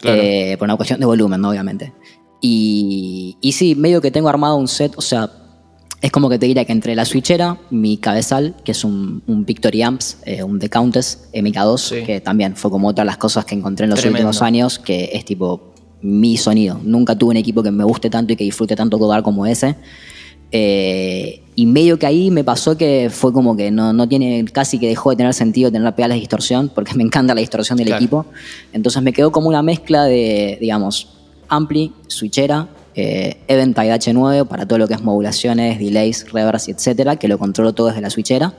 [0.01, 0.21] Claro.
[0.21, 1.49] Eh, por una cuestión de volumen, ¿no?
[1.49, 1.93] obviamente.
[2.41, 5.29] Y, y sí, medio que tengo armado un set, o sea,
[6.01, 9.45] es como que te diría que entre la switchera, mi cabezal, que es un, un
[9.45, 12.03] Victory Amps, eh, un The Countess MK2, Sí.
[12.03, 14.27] que también fue como otra de las cosas que encontré en los Tremendo.
[14.29, 16.79] últimos años, que es tipo mi sonido.
[16.83, 19.75] Nunca tuve un equipo que me guste tanto y que disfrute tanto tocar como ese.
[20.51, 24.79] Eh, y medio que ahí me pasó que fue como que no, no tiene, casi
[24.79, 27.87] que dejó de tener sentido tener pedales de distorsión, porque me encanta la distorsión del
[27.87, 27.99] Claro.
[28.01, 28.25] equipo.
[28.73, 31.09] Entonces me quedó como una mezcla de, digamos,
[31.47, 37.15] ampli, switchera, eh, Eventide H9 para todo lo que es modulaciones, delays, reverbs y etcétera,
[37.17, 38.53] que lo controlo todo desde la switchera.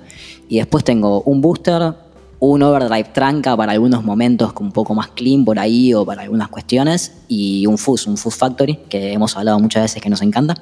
[0.48, 1.94] Y después tengo un booster,
[2.38, 6.22] un overdrive tranca para algunos momentos con un poco más clean por ahí o para
[6.22, 10.22] algunas cuestiones, y un fuzz, un fuzz factory, que hemos hablado muchas veces que nos
[10.22, 10.54] encanta.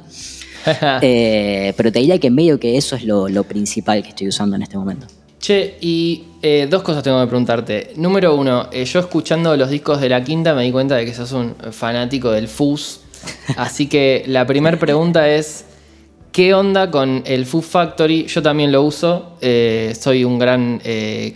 [1.03, 4.57] Eh, pero te diría que medio que eso es lo, lo principal que estoy usando
[4.57, 5.07] en este momento.
[5.41, 7.93] Che, y eh, dos cosas tengo que preguntarte.
[7.97, 11.15] Número uno, eh, yo escuchando los discos de la quinta me di cuenta de que
[11.15, 13.01] sos un fanático del Fuzz.
[13.57, 15.65] Así que la primera pregunta es,
[16.31, 18.27] ¿qué onda con el Fuzz Factory?
[18.27, 20.83] Yo también lo uso, eh, soy un gran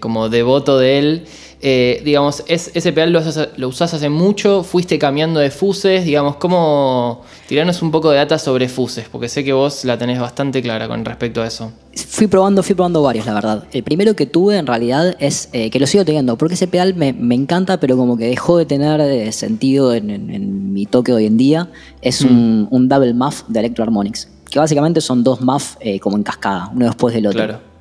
[0.00, 1.24] como devoto de él.
[1.66, 6.05] Eh, digamos, es, ese pedal lo, usas- lo usás hace mucho, fuiste cambiando de fuses,
[6.05, 9.07] digamos, ¿cómo tirarnos un poco de data sobre fuses?
[9.11, 11.72] Porque sé que vos la tenés bastante clara con respecto a eso.
[11.96, 13.64] Fui probando, fui probando varios, la verdad.
[13.72, 16.94] El primero que tuve en realidad es eh, que lo sigo teniendo, porque ese pedal
[16.96, 20.85] me, me encanta, pero como que dejó de tener eh, sentido en, en- en mi
[20.85, 21.70] toque hoy en día.
[22.03, 26.24] Es un, un double muff de Electro Harmonics, que básicamente son dos muff como en
[26.24, 27.38] cascada, uno después del otro.
[27.38, 27.73] Claro.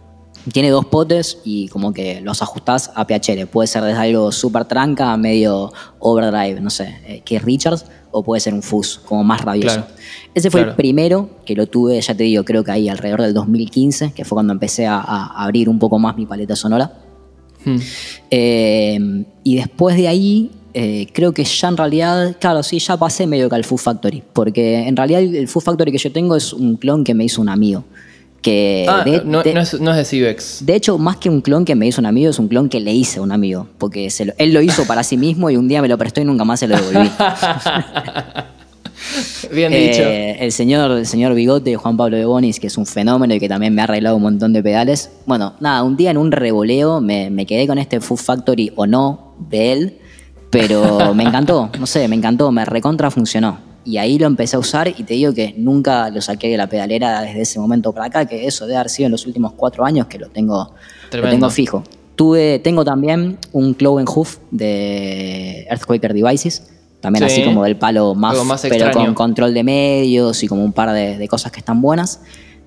[0.51, 3.47] Tiene dos potes y como que los ajustás a piacere.
[3.47, 8.23] Puede ser desde algo súper tranca a medio overdrive, no sé, eh, que Richards, o
[8.23, 9.77] puede ser un fuzz, como más rabioso.
[9.77, 9.87] Claro.
[10.33, 10.71] Ese fue Claro.
[10.71, 14.25] el primero que lo tuve, ya te digo, creo que ahí alrededor del 2015, que
[14.25, 16.91] fue cuando empecé a, a abrir un poco más mi paleta sonora.
[17.65, 17.77] Hmm.
[18.29, 23.27] Eh, y después de ahí, eh, creo que ya en realidad, claro, sí, ya pasé
[23.27, 26.35] medio que al Foo Factory, porque en realidad el, el Foo Factory que yo tengo
[26.35, 27.83] es un clon que me hizo un amigo.
[28.43, 30.65] Que Ah, de- no, de- no es, no es de Civex.
[30.65, 32.79] de hecho, más que un clon que me hizo un amigo, es un clon que
[32.81, 33.67] le hice a un amigo.
[33.79, 36.19] Porque se lo- él lo hizo para sí mismo y un día me lo prestó
[36.21, 37.09] y nunca más se lo devolví.
[39.51, 40.03] Bien Eh, dicho.
[40.43, 43.49] el, señor, el señor Bigote, Juan Pablo de Bonis, que es un fenómeno y que
[43.49, 45.09] también me ha arreglado un montón de pedales.
[45.25, 48.85] Bueno, nada, un día en un revoleo me, me quedé con este Foo Factory o
[48.87, 49.97] no de él,
[50.49, 53.57] pero me encantó, no sé, me encantó, me recontra funcionó.
[53.85, 56.67] Y ahí lo empecé a usar y te digo que nunca lo saqué de la
[56.67, 59.83] pedalera desde ese momento para acá, que eso debe haber sido en los últimos cuatro
[59.85, 60.73] años que lo tengo,
[61.11, 61.83] lo tengo fijo.
[62.15, 66.69] Tuve, tengo también un Cloven Hoof de Earthquaker Devices,
[67.01, 67.41] también Sí.
[67.41, 71.17] así como del palo más, pero con control de medios y como un par de,
[71.17, 72.21] de cosas que están buenas,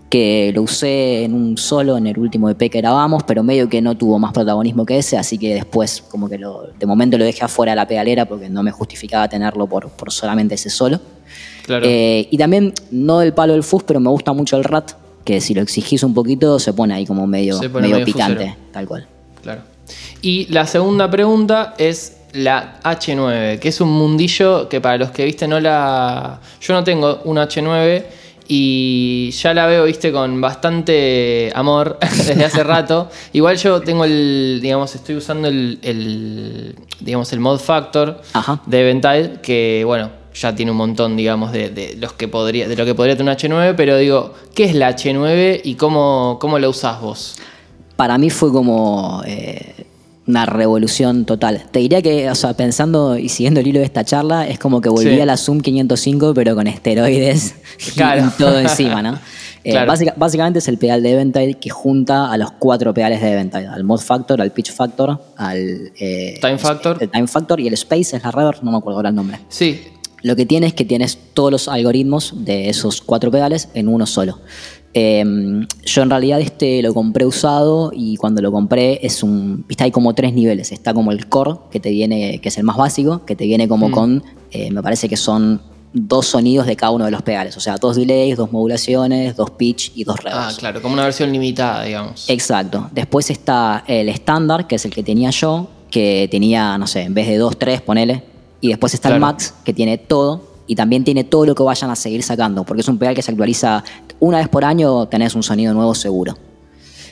[0.08, 3.82] que lo usé en un solo en el último EP que grabamos, pero medio que
[3.82, 7.24] no tuvo más protagonismo que ese, así que después como que lo, de momento lo
[7.24, 11.00] dejé afuera de la pedalera porque no me justificaba tenerlo por, por solamente ese solo.
[11.64, 11.84] Claro.
[11.88, 14.92] Eh, y también, no del palo del fuzz, pero me gusta mucho el rat,
[15.24, 18.56] que si lo exigís un poquito se pone ahí como medio, medio medio picante, fusero.
[18.72, 19.06] tal cual.
[19.42, 19.62] Claro.
[20.22, 25.24] Y la segunda pregunta es la H9, que es un mundillo que para los que
[25.24, 26.40] viste no la.
[26.60, 28.04] Yo no tengo un H9
[28.48, 33.08] y ya la veo, viste, con bastante amor desde hace rato.
[33.32, 34.60] Igual yo tengo el.
[34.62, 35.78] Digamos, estoy usando el.
[35.82, 38.60] el, digamos, el mod factor Ajá.
[38.66, 42.76] de Eventide, que bueno, ya tiene un montón, digamos, de, de los que podría, de
[42.76, 46.58] lo que podría tener un H9, pero digo, ¿qué es la H9 y cómo, cómo
[46.58, 47.36] la usás vos?
[47.96, 49.85] para mí fue como eh,
[50.26, 51.64] una revolución total.
[51.70, 54.80] Te diría que, o sea, pensando y siguiendo el hilo de esta charla, es como
[54.80, 55.20] que volví Sí.
[55.20, 57.54] a la Zoom 505, pero con esteroides
[57.86, 58.24] y- Claro.
[58.26, 59.18] y todo encima, ¿no?
[59.66, 59.88] Eh, Claro.
[59.88, 63.66] básica- básicamente es el pedal de Eventide que junta a los cuatro pedales de Eventide,
[63.66, 66.98] al Mod Factor, al Pitch Factor, al eh, Time Factor.
[67.00, 69.40] el Time Factor y el Space es la reverb, no me acuerdo ahora el nombre.
[69.48, 69.80] Sí,
[70.22, 74.06] Lo que tiene es que tienes todos los algoritmos de esos cuatro pedales en uno
[74.06, 74.38] solo.
[74.98, 79.84] Em, yo en realidad este lo compré usado y cuando lo compré es un, viste,
[79.84, 80.72] hay como tres niveles.
[80.72, 83.68] Está como el core, que te viene, que es el más básico, que te viene
[83.68, 83.92] como Mm.
[83.92, 85.60] con, eh, me parece que son
[85.92, 87.54] dos sonidos de cada uno de los pedales.
[87.58, 90.54] O sea, dos delays, dos modulaciones, dos pitch y dos reverbs.
[90.54, 92.30] Ah, claro, como una versión limitada, digamos.
[92.30, 92.88] Exacto.
[92.92, 97.12] Después está el estándar, que es el que tenía yo, que tenía, no sé, en
[97.12, 98.22] vez de dos, tres, ponele.
[98.62, 99.20] Y después está el.
[99.20, 100.45] Max, que tiene todo.
[100.66, 103.22] Y también tiene todo lo que vayan a seguir sacando, porque es un pedal que
[103.22, 103.84] se actualiza
[104.20, 106.36] una vez por año, tenés un sonido nuevo seguro.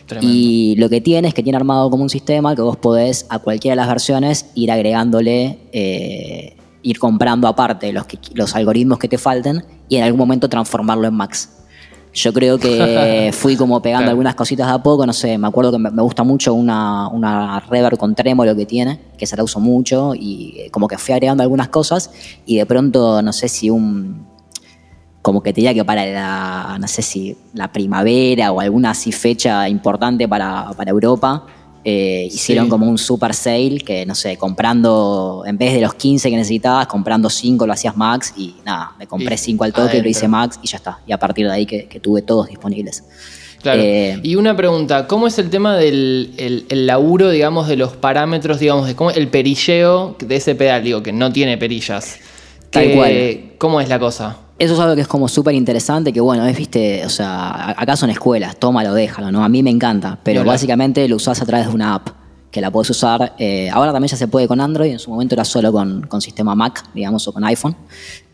[0.06, 0.32] Tremendo.
[0.34, 3.38] Y lo que tiene es que tiene armado como un sistema que vos podés a
[3.38, 9.08] cualquiera de las versiones ir agregándole, eh, ir comprando aparte los, que- los algoritmos que
[9.08, 11.48] te falten y en algún momento transformarlo en Max.
[12.14, 15.72] Yo creo que fui como pegando algunas cositas de a poco, no sé, me acuerdo
[15.72, 19.58] que me, gusta mucho una, una reverb con trémolo que tiene, que se la uso
[19.60, 22.10] mucho y eh, como que fui agregando algunas cosas
[22.46, 24.26] y de pronto no sé si un,
[25.22, 29.10] como que te diría que para la, no sé si la primavera o alguna así
[29.10, 31.46] fecha importante para, para Europa,
[31.84, 32.70] eh, hicieron Sí.
[32.70, 36.86] como un super sale que, no sé, comprando, en vez de los 15 que necesitabas,
[36.86, 40.26] comprando 5 lo hacías max y nada, me compré Y 5 al toque, lo hice
[40.28, 41.00] max y ya está.
[41.06, 43.04] Y a partir de ahí que, que tuve todos disponibles.
[43.62, 43.80] Claro.
[43.82, 47.92] Eh, y una pregunta, ¿cómo es el tema del el, el laburo, digamos, de los
[47.96, 52.16] parámetros, digamos, de cómo el perilleo de ese pedal, digo, que no tiene perillas?
[52.70, 53.40] Tal Que- cual.
[53.58, 54.36] ¿Cómo es la cosa?
[54.58, 57.96] Eso es algo que es como súper interesante, que bueno, es, viste, o sea, acá
[57.96, 59.44] son escuelas, tómalo, déjalo, ¿no?
[59.44, 62.08] A mí me encanta, pero básicamente lo usás a través de una app,
[62.52, 65.34] que la podés usar, eh, ahora también ya se puede con Android, en su momento
[65.34, 67.74] era solo con, con sistema Mac, digamos, o con iPhone.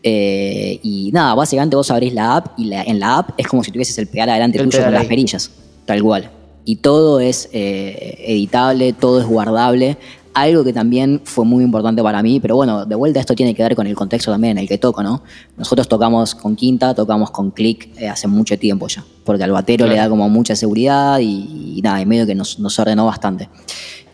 [0.03, 3.63] Eh, y nada, básicamente vos abrís la app y la- en la app es como
[3.63, 5.51] si tuvieses el pedal adelante El tuyo pedal con las perillas,
[5.87, 6.29] tal cual.
[6.65, 9.97] Y todo es eh, editable, todo es guardable.
[10.33, 13.63] Algo que también fue muy importante para mí, pero bueno, de vuelta esto tiene que
[13.63, 15.23] ver con el contexto también en el que toco, ¿no?
[15.57, 19.87] Nosotros tocamos con Quinta, tocamos con Click eh, hace mucho tiempo ya, porque al batero
[19.87, 23.49] le da como mucha seguridad y, y nada, y medio que nos, nos ordenó bastante.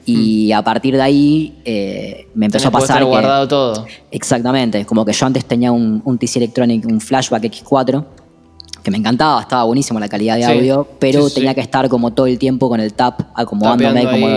[0.07, 3.09] Y a partir de ahí eh, me empezó a pasar estar que...
[3.09, 3.85] guardado todo.
[4.09, 8.05] Exactamente, como que yo antes tenía un, un TC Electronic, un Flashback X4,
[8.87, 11.55] que me encantaba, estaba buenísimo la calidad de Sí, audio, pero sí, tenía sí.
[11.55, 14.27] que estar como todo el tiempo con el tap, acomodándome como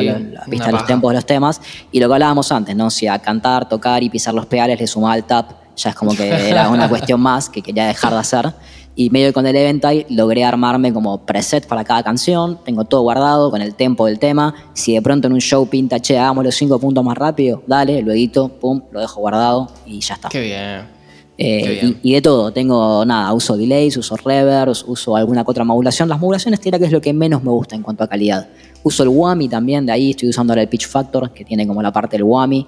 [0.48, 1.60] viste, una los tempos de los temas.
[1.92, 2.90] Y lo que hablábamos antes, ¿no?
[2.90, 6.16] Si a cantar, tocar y pisar los pedales le sumaba el tap, ya es como
[6.16, 8.52] que era una cuestión más que quería dejar de hacer.
[8.96, 13.52] Y medio con el Eventide logré armarme como preset para cada canción, tengo todo guardado
[13.52, 14.52] con el tempo del tema.
[14.74, 18.02] Si de pronto en un show pinta, che, hagamos los cinco puntos más rápido, dale,
[18.02, 20.28] lo edito, pum, lo dejo guardado y ya está.
[20.28, 20.99] Qué bien.
[21.42, 25.64] Eh, y, y de todo, tengo nada, uso delays, uso reverbs, uso alguna que otra
[25.64, 26.06] modulación.
[26.06, 28.46] Las modulaciones tira que es lo que menos me gusta en cuanto a calidad.
[28.82, 31.82] Uso el whammy también, de ahí estoy usando ahora el pitch factor, que tiene como
[31.82, 32.66] la parte del whammy.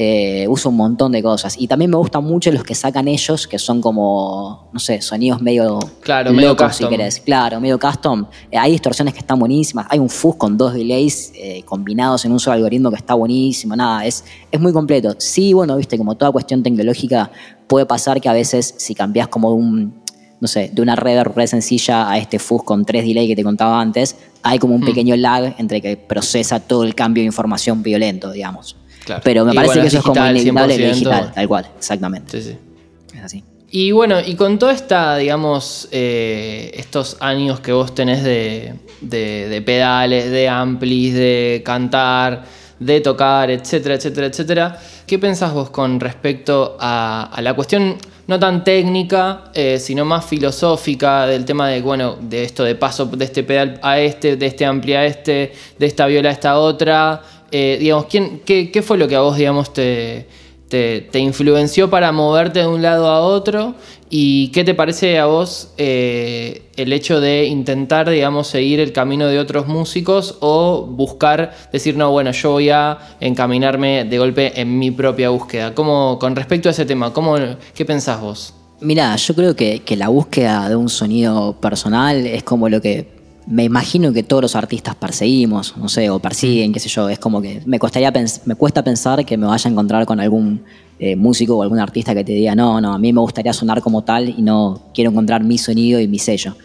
[0.00, 1.56] Eh, uso un montón de cosas.
[1.58, 5.42] Y también me gustan mucho los que sacan ellos, que son como, no sé, sonidos
[5.42, 6.90] medio Claro, medio locos, si custom.
[6.90, 7.18] querés.
[7.18, 8.24] Claro, medio custom.
[8.48, 9.86] Eh, hay distorsiones que están buenísimas.
[9.90, 13.74] Hay un fuzz con dos delays eh, combinados en un solo algoritmo que está buenísimo.
[13.74, 15.16] Nada, es, es muy completo.
[15.18, 17.32] Sí, bueno, viste, como toda cuestión tecnológica,
[17.66, 19.94] puede pasar que a veces si cambias como un,
[20.40, 23.42] no sé, de una reverb re sencilla a este fuzz con tres delay que te
[23.42, 24.86] contaba antes, hay como un Hmm.
[24.86, 28.76] pequeño lag entre que procesa todo el cambio de información violento, digamos.
[29.04, 29.22] Claro.
[29.24, 30.94] Pero me Y parece bueno, que es eso es como inevitable que 100%.
[30.94, 32.40] digital, tal cual, exactamente.
[32.42, 33.16] Sí, sí.
[33.16, 33.44] Es así.
[33.70, 39.48] Y bueno, y con toda esta, digamos, eh, estos años que vos tenés de, de-
[39.48, 42.44] de pedales, de amplis, de cantar,
[42.80, 47.96] de tocar, etcétera, etcétera, etcétera, ¿qué pensás vos con respecto a, a la cuestión
[48.28, 53.06] no tan técnica, eh, sino más filosófica del tema de, bueno, de esto de paso
[53.06, 56.58] de este pedal a este, de este ampli a este, de esta viola a esta
[56.58, 57.22] otra?
[57.50, 60.28] Eh, digamos, ¿quién, qué, qué fue lo que a vos, digamos, te,
[60.68, 63.74] te, influenció para moverte de un lado a otro?
[64.10, 69.26] ¿Y qué te parece a vos eh, el hecho de intentar, digamos, seguir el camino
[69.26, 74.78] de otros músicos o buscar, decir, no, bueno, yo voy a encaminarme de golpe en
[74.78, 75.74] mi propia búsqueda?
[75.74, 77.36] ¿Cómo, con respecto a ese tema, ¿cómo,
[77.74, 78.54] ¿qué pensás vos?
[78.80, 83.17] Mira, yo creo que, que la búsqueda de un sonido personal es como lo que
[83.48, 87.08] me imagino que todos los artistas perseguimos, no sé, o persiguen, qué sé yo.
[87.08, 88.12] Es como que me, costaría
[88.44, 90.62] me cuesta pensar que me vaya a encontrar con algún
[90.98, 93.80] eh, músico o algún artista que te diga, no, no, a mí me gustaría sonar
[93.80, 96.56] como tal y no quiero encontrar mi sonido y mi sello.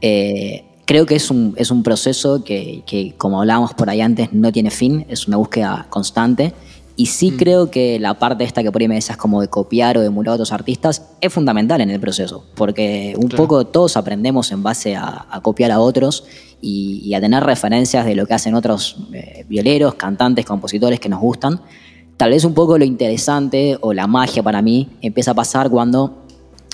[0.00, 4.32] Eh, creo que es un, es un proceso que, que, como hablábamos por ahí antes,
[4.32, 6.52] no tiene fin, es una búsqueda constante.
[6.98, 9.98] Y sí creo que la parte esta que por ahí me decías como de copiar
[9.98, 13.44] o de emular a otros artistas es fundamental en el proceso, porque un Claro.
[13.44, 16.24] poco todos aprendemos en base a, a copiar a otros
[16.62, 21.10] y, y a tener referencias de lo que hacen otros eh, violeros, cantantes, compositores que
[21.10, 21.60] nos gustan.
[22.16, 26.25] Tal vez un poco lo interesante o la magia para mí empieza a pasar cuando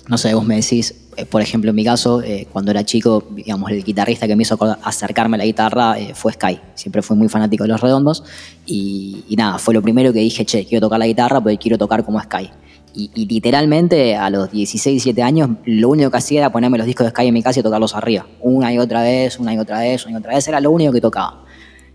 [0.09, 3.25] no sé, vos me decís, eh, por ejemplo, en mi caso, eh, cuando era chico,
[3.31, 6.59] digamos, el guitarrista que me hizo acercarme a la guitarra eh, fue Sky.
[6.75, 8.25] Siempre fui muy fanático de los redondos
[8.67, 12.05] y, nada, fue lo primero que dije, che, quiero tocar la guitarra porque quiero tocar
[12.05, 12.51] como Sky.
[12.95, 17.07] Y, literalmente a los 16, 17 años, lo único que hacía era ponerme los discos
[17.07, 18.27] de Sky en mi casa y tocarlos arriba.
[18.41, 20.93] Una y otra vez, una y otra vez, una y otra vez, era lo único
[20.93, 21.45] que tocaba.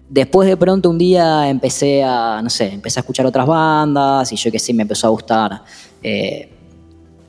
[0.09, 4.37] Después de pronto un día empecé a, no sé, empecé a escuchar otras bandas y
[4.37, 5.63] yo que sé, me empezó a gustar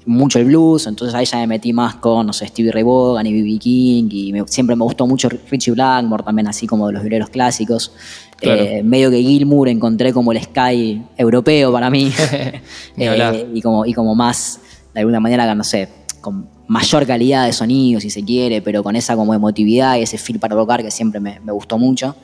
[0.08, 3.26] mucho el blues, entonces ahí ya me metí más con, no sé, Stevie Ray Vaughan
[3.26, 3.58] y B.B.
[3.58, 7.92] King, y siempre me gustó mucho Richie Blackmore, también así como de los violeros clásicos.
[8.40, 12.10] Eh, medio que Gilmour encontré como el Sky europeo para mí,
[12.96, 14.60] eh, y, como, y como más,
[14.94, 15.88] de alguna manera, no sé,
[16.20, 20.18] con mayor calidad de sonido, si se quiere, pero con esa como emotividad y ese
[20.18, 22.16] feel para tocar que siempre me, me gustó mucho.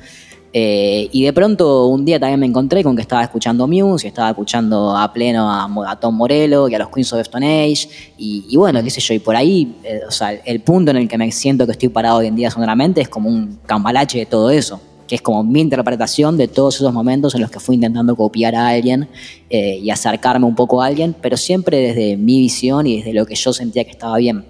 [0.56, 4.08] Eh, y de pronto un día también me encontré con que estaba escuchando Muse y
[4.08, 7.88] estaba escuchando a pleno a, Tom Morello y a los Queens of Stone Age.
[8.16, 11.08] Y, bueno, qué sé yo, y por ahí, eh, o sea, el punto en el
[11.08, 14.26] que me siento que estoy parado hoy en día sonoramente es como un cambalache de
[14.26, 17.74] todo eso que es como mi interpretación de todos esos momentos en los que fui
[17.74, 19.06] intentando copiar a alguien
[19.50, 23.26] eh, y acercarme un poco a alguien, pero siempre desde mi visión y desde lo
[23.26, 24.46] que yo sentía que estaba bien.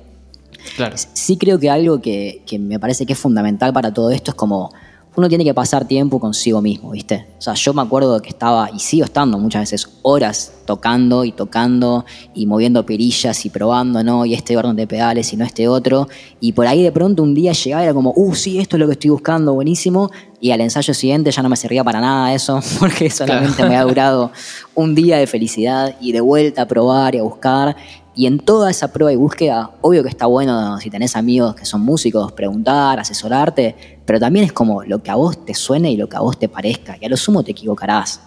[0.77, 0.95] Claro.
[0.97, 4.37] Sí creo que algo que, que me parece que es fundamental para todo esto es
[4.37, 4.71] como
[5.17, 7.27] uno tiene que pasar tiempo consigo mismo, ¿viste?
[7.39, 11.33] O sea, yo me acuerdo que estaba, y sigo estando muchas veces, horas tocando y
[11.33, 14.25] tocando y moviendo perillas y probando, ¿no?
[14.27, 16.09] Y este orden de pedales y no este otro.
[16.41, 18.81] Y por ahí de pronto un día llegaba y era como, uh, sí, esto es
[18.81, 20.11] lo que estoy buscando, buenísimo.
[20.41, 23.85] Y al ensayo siguiente ya no me servía para nada eso, porque solamente me ha
[23.85, 24.33] durado
[24.75, 27.77] un día de felicidad y de vuelta a probar y a buscar.
[28.17, 31.65] Y en toda esa prueba y búsqueda, obvio que está bueno si tenés amigos que
[31.65, 33.75] son músicos, preguntar, asesorarte,
[34.05, 36.39] pero también es como lo que a vos te suene y lo que a vos
[36.39, 38.21] te parezca, y a lo sumo te equivocarás.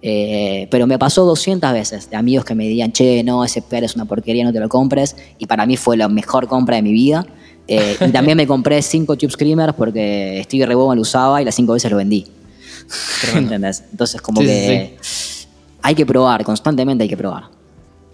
[0.00, 3.84] Eh, pero me pasó 200 veces de amigos que me digan, che, no, ese pedal
[3.84, 6.82] es una porquería, no te lo compres, y para mí fue la mejor compra de
[6.82, 7.26] mi vida.
[7.66, 11.44] Eh, y también me compré cinco Tube Screamers porque Stevie Ray Vaughan lo usaba y
[11.46, 12.26] las cinco veces lo vendí.
[13.34, 13.84] ¿Entendés?
[13.90, 14.98] Entonces, como que
[15.80, 17.44] hay que probar, constantemente hay que probar.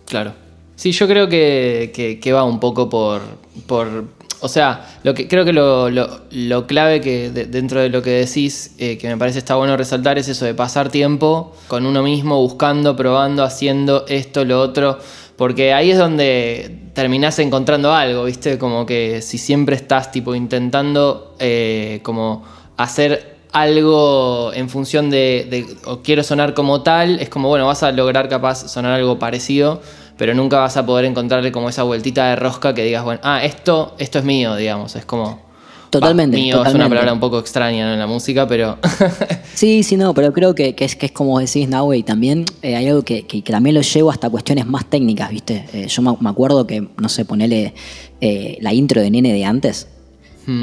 [0.07, 0.50] Claro.
[0.81, 3.21] Sí, yo creo que, va un poco por,
[3.67, 4.05] por.
[4.41, 8.97] O sea, lo que, creo que lo, clave que dentro de lo que decís, eh,
[8.97, 12.97] que me parece está bueno resaltar, es eso de pasar tiempo con uno mismo, buscando,
[12.97, 14.99] probando, haciendo esto, lo otro.
[15.37, 18.57] Porque ahí es donde terminás encontrando algo, ¿viste?
[18.57, 22.43] Como que si siempre estás tipo intentando eh, como
[22.79, 27.83] hacer algo en función de, de, o quiero sonar como tal, es como, bueno, vas
[27.83, 29.83] a lograr capaz sonar algo parecido,
[30.21, 33.43] pero nunca vas a poder encontrarle como esa vueltita de rosca que digas, bueno, ah,
[33.43, 35.41] esto, esto es mío, digamos, es como...
[35.89, 36.37] Totalmente.
[36.37, 38.77] mío es una palabra un poco extraña en la música, pero...
[39.55, 42.77] sí, sí, no, pero creo que, es, que es como decís, Nahue, y también eh,
[42.77, 45.65] hay algo que, también lo llevo hasta cuestiones más técnicas, ¿viste?
[45.73, 47.73] Eh, yo me, acuerdo que, no sé, ponele
[48.21, 49.89] eh, la intro de Nene de antes,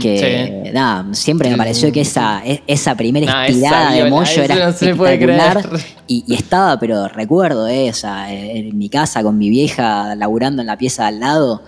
[0.02, 5.70] Que nada, siempre me pareció que esa, e, esa primera estirada de Moyo era espectacular.
[6.08, 10.78] Y, y, estaba, pero recuerdo esa, en mi casa con mi vieja laburando en la
[10.78, 11.62] pieza de al lado,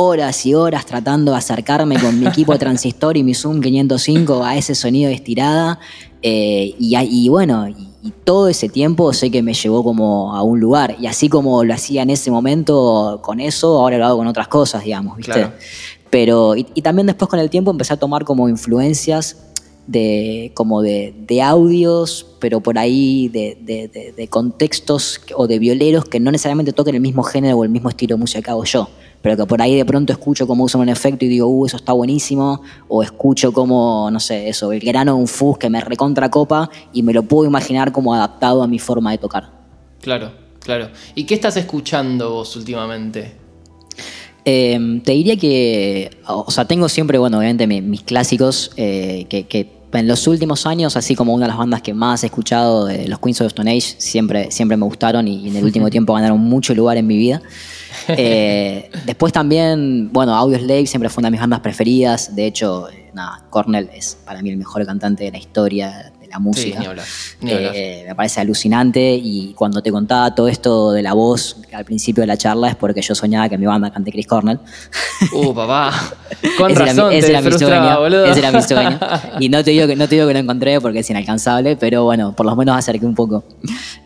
[0.00, 4.44] horas y horas tratando de acercarme con mi equipo de transistor y mi Zoom 505
[4.44, 5.80] a ese sonido de estirada.
[6.22, 7.88] Eh, y, bueno, y,
[8.24, 10.96] todo ese tiempo sé que me llevó como a un lugar.
[11.00, 14.48] Y así como lo hacía en ese momento con eso, ahora lo hago con otras
[14.48, 15.50] cosas, digamos, ¿viste?
[16.10, 19.36] Pero, y, también después con el tiempo empecé a tomar como influencias
[19.86, 26.72] de, como de, audios, pero por ahí de, contextos o de violeros que no necesariamente
[26.72, 28.88] toquen el mismo género o el mismo estilo de música que hago yo,
[29.22, 31.76] pero que por ahí de pronto escucho cómo usan un efecto y digo, uh, eso
[31.76, 35.80] está buenísimo, o escucho como, no sé, eso, el grano de un fuzz que me
[35.80, 39.50] recontra copa y me lo puedo imaginar como adaptado a mi forma de tocar.
[40.00, 40.90] Claro, claro.
[41.14, 43.47] ¿Y qué estás escuchando vos últimamente?
[44.50, 50.08] Em, te diría que, o sea, tengo siempre, bueno, obviamente mis, clásicos eh, que, en
[50.08, 53.18] los últimos años, así como una de las bandas que más he escuchado, de los
[53.18, 56.74] Queens of Stone Age, siempre, siempre me gustaron y, en el último tiempo ganaron mucho
[56.74, 57.42] lugar en mi vida.
[58.10, 62.34] Eh, después también, bueno, Audio Slave siempre fue una de mis bandas preferidas.
[62.34, 66.38] De hecho, eh, nada, Cornell es para mí el mejor cantante de la historia la
[66.38, 66.80] música.
[67.42, 72.22] Eh, me parece alucinante y cuando te contaba todo esto de la voz al principio
[72.22, 74.58] de la charla es porque yo soñaba que mi banda cante Chris Cornell.
[75.32, 75.92] Uh, papá.
[76.58, 78.98] Con razón, ese, era, mi sueño, ese era mi sueño.
[79.40, 82.04] Y no te, digo que, no te digo que lo encontré porque es inalcanzable, pero
[82.04, 83.44] bueno, por lo menos acerqué un poco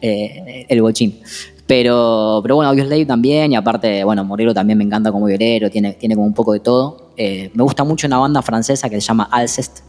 [0.00, 1.20] eh, el bochín.
[1.66, 5.94] Pero, pero bueno, Slave también, y aparte, bueno, Morero también me encanta como violero, tiene,
[5.94, 7.12] tiene como un poco de todo.
[7.16, 9.80] Eh, me gusta mucho una banda francesa que se llama Alcest,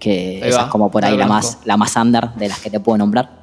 [0.00, 2.80] que esa es como por ahí la más, la más under de las que te
[2.80, 3.38] puedo nombrar.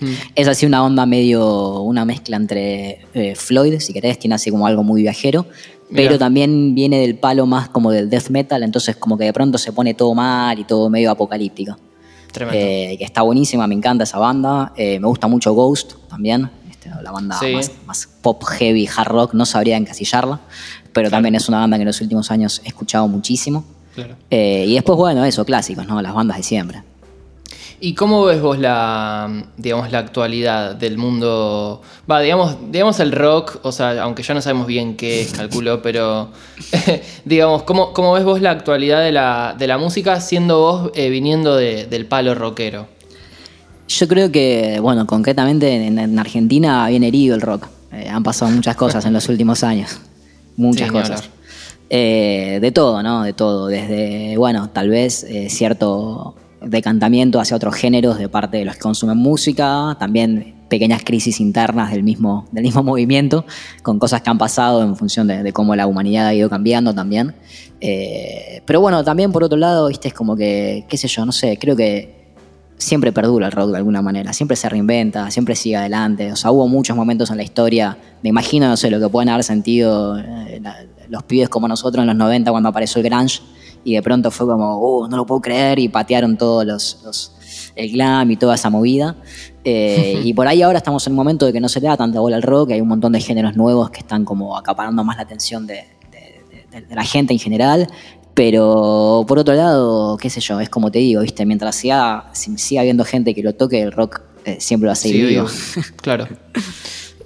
[0.00, 0.12] Hmm.
[0.34, 4.66] Es así una onda medio, una mezcla entre eh, Floyd, si querés, tiene así como
[4.66, 5.46] algo muy viajero,
[5.94, 6.18] pero Mirá.
[6.18, 9.72] también viene del palo más como del death metal, entonces como que de pronto se
[9.72, 11.76] pone todo mal y todo medio apocalíptico.
[12.32, 12.58] Tremendo.
[12.58, 14.72] Eh, que está buenísima, me encanta esa banda.
[14.76, 17.52] Eh, me gusta mucho Ghost también, este, la banda Sí.
[17.52, 20.40] más, más pop, heavy, hard rock, no sabría encasillarla,
[20.94, 23.64] pero también es una banda que en los últimos años he escuchado muchísimo.
[23.94, 24.16] Claro.
[24.30, 26.00] Eh, y después, bueno, eso, clásicos, ¿no?
[26.00, 26.82] Las bandas de siempre.
[27.80, 31.82] ¿Y cómo ves vos la, digamos, la actualidad del mundo?
[32.08, 35.82] Va, digamos, digamos el rock, o sea, aunque ya no sabemos bien qué es, calculo,
[35.82, 36.30] pero
[37.24, 41.10] digamos, ¿cómo, cómo ves vos la actualidad de la, de la música siendo vos eh,
[41.10, 42.86] viniendo de- del palo rockero?
[43.88, 47.66] Yo creo que, bueno, concretamente en, en Argentina viene herido el rock.
[47.92, 49.98] Eh, han pasado muchas cosas en los últimos años.
[50.56, 51.30] Muchas Sí, cosas.
[51.94, 53.22] Eh, de todo, ¿no?
[53.22, 53.66] De todo.
[53.66, 58.80] Desde, bueno, tal vez eh, cierto decantamiento hacia otros géneros de parte de los que
[58.80, 63.44] consumen música, también pequeñas crisis internas del mismo, del mismo movimiento,
[63.82, 66.94] con cosas que han pasado en función de, de cómo la humanidad ha ido cambiando
[66.94, 67.34] también.
[67.82, 71.32] Eh, pero bueno, también por otro lado, viste, es como que, qué sé yo, no
[71.32, 72.21] sé, creo que
[72.82, 76.30] siempre perdura el rock de alguna manera, siempre se reinventa, siempre sigue adelante.
[76.32, 79.28] O sea, hubo muchos momentos en la historia, me imagino, no sé, lo que pueden
[79.28, 80.76] haber sentido eh, la-
[81.08, 83.40] los pibes como nosotros en los 90 cuando apareció el grunge
[83.84, 87.32] y de pronto fue como, oh, no lo puedo creer y patearon todos los, los-
[87.74, 89.16] el glam y toda esa movida.
[89.64, 91.96] Eh, y por ahí ahora estamos en un momento de que no se le da
[91.96, 95.16] tanta bola al rock, hay un montón de géneros nuevos que están como acaparando más
[95.16, 97.88] la atención de, de- de- de la gente en general.
[98.34, 101.44] Pero por otro lado, qué sé yo, es como te digo, ¿viste?
[101.44, 104.96] Mientras siga, si- siga habiendo gente que lo toque, el rock eh, siempre va a
[104.96, 105.46] seguir Sí, vivo.
[106.02, 106.26] Claro.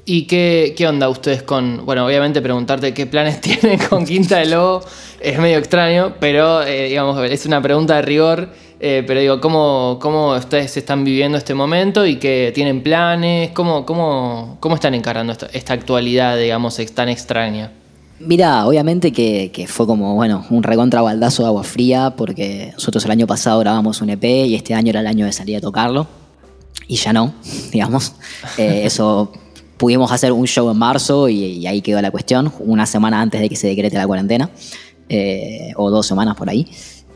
[0.05, 1.85] ¿Y qué, qué onda ustedes con.?
[1.85, 4.83] Bueno, obviamente preguntarte qué planes tienen con Quinta de Lobo
[5.21, 8.49] es medio extraño, pero eh, digamos, es una pregunta de rigor.
[8.79, 13.51] eh, pero digo, ¿cómo, ¿cómo ustedes están viviendo este momento y qué tienen planes?
[13.53, 17.73] ¿Cómo, cómo, cómo están encarando esta, esta actualidad, digamos, tan extraña?
[18.19, 23.05] Mira, obviamente que, que fue como, bueno, un recontra baldazo de agua fría, porque nosotros
[23.05, 25.61] el año pasado grabamos un EP y este año era el año de salir a
[25.61, 26.07] tocarlo.
[26.89, 27.35] Y ya no,
[27.73, 28.15] digamos.
[28.57, 29.33] Eh, eso
[29.77, 33.41] pudimos hacer un show en marzo y, y ahí quedó la cuestión, una semana antes
[33.41, 34.51] de que se decrete la cuarentena,
[35.09, 36.67] eh, o dos semanas por ahí.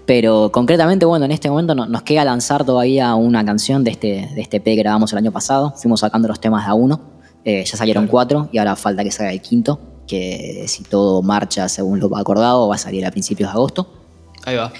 [0.04, 4.28] Pero concretamente, bueno, en este momento no- nos queda lanzar todavía una canción de este,
[4.34, 5.72] de este EP que grabamos el año pasado.
[5.76, 7.00] Fuimos sacando los temas de a uno,
[7.44, 9.80] eh, ya salieron cuatro y ahora falta que salga el quinto,
[10.10, 13.86] que si todo marcha según lo acordado va a salir a principios de agosto.
[14.44, 14.72] Ahí va.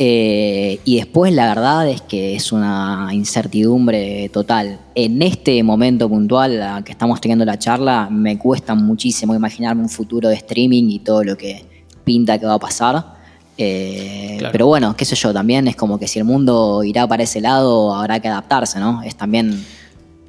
[0.00, 4.78] Eh, y después la verdad es que es una incertidumbre total.
[4.94, 9.88] En este momento puntual a que estamos teniendo la charla, me cuesta muchísimo imaginarme un
[9.88, 11.64] futuro de streaming y todo lo que
[12.04, 13.18] pinta que va a pasar.
[13.56, 14.52] Eh, Claro.
[14.52, 17.40] Pero bueno, qué sé yo, también es como que si el mundo irá para ese
[17.40, 19.02] lado, habrá que adaptarse, ¿no?
[19.02, 19.64] Es también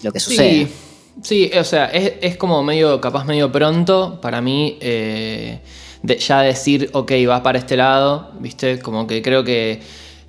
[0.01, 0.65] lo que sucede.
[0.65, 0.73] Sí,
[1.21, 5.59] sí, o sea, es, como medio, capaz medio pronto para mí eh,
[6.03, 8.79] ya decir, ok, va para este lado, ¿viste?
[8.79, 9.81] Como que creo que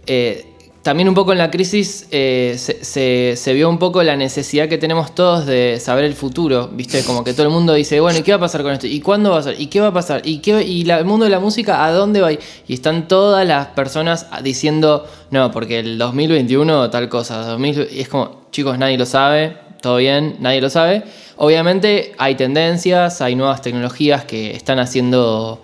[0.06, 0.50] eh,
[0.82, 5.14] también un poco en la crisis eh, se, vio un poco la necesidad que tenemos
[5.14, 7.04] todos de saber el futuro, ¿viste?
[7.04, 8.86] Como que todo el mundo dice, bueno, ¿y qué va a pasar con esto?
[8.86, 9.60] ¿Y cuándo va a ser?
[9.60, 10.22] ¿Y qué va a pasar?
[10.24, 12.32] ¿Y, qué, y el mundo de la música a dónde va?
[12.32, 12.38] Y
[12.68, 18.46] están todas las personas diciendo, no, porque el 2021 tal cosa, 2000, y es como,
[18.50, 21.02] chicos, nadie lo sabe, todo bien, nadie lo sabe.
[21.36, 25.62] Obviamente hay tendencias, hay nuevas tecnologías que están haciendo,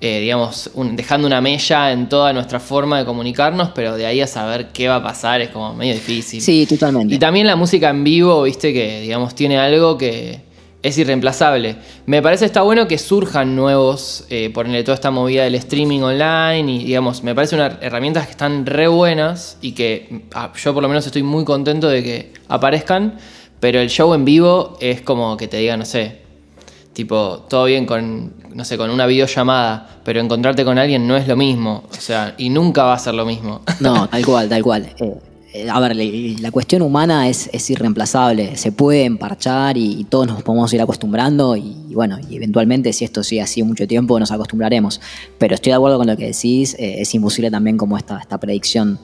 [0.00, 4.20] eh, digamos, un- dejando una mella en toda nuestra forma de comunicarnos, pero de ahí
[4.20, 6.40] a saber qué va a pasar es como medio difícil.
[6.40, 7.14] Sí, totalmente.
[7.14, 10.46] Y también la música en vivo, viste, que digamos tiene algo que
[10.82, 11.74] es irreemplazable.
[12.04, 16.70] Me parece está bueno que surjan nuevos, eh, ponerle toda esta movida del streaming online
[16.70, 20.84] y digamos, me parece unas herramientas que están re buenas y que ah, yo por
[20.84, 23.14] lo menos estoy muy contento de que aparezcan,
[23.60, 26.20] pero el show en vivo es como que te diga, no sé,
[26.92, 31.28] tipo, todo bien con, no sé, con una videollamada, pero encontrarte con alguien no es
[31.28, 33.62] lo mismo, o sea, y nunca va a ser lo mismo.
[33.80, 34.88] No, tal cual, tal cual.
[34.98, 35.14] Eh,
[35.52, 35.96] eh, a ver,
[36.40, 38.56] la cuestión humana es, irreemplazable.
[38.56, 42.92] Se puede emparchar y, y todos nos podemos ir acostumbrando y, y bueno, y eventualmente
[42.92, 45.00] si esto sigue así mucho tiempo nos acostumbraremos.
[45.38, 48.38] Pero estoy de acuerdo con lo que decís, eh, es imposible también como esta, esta
[48.38, 48.98] predicción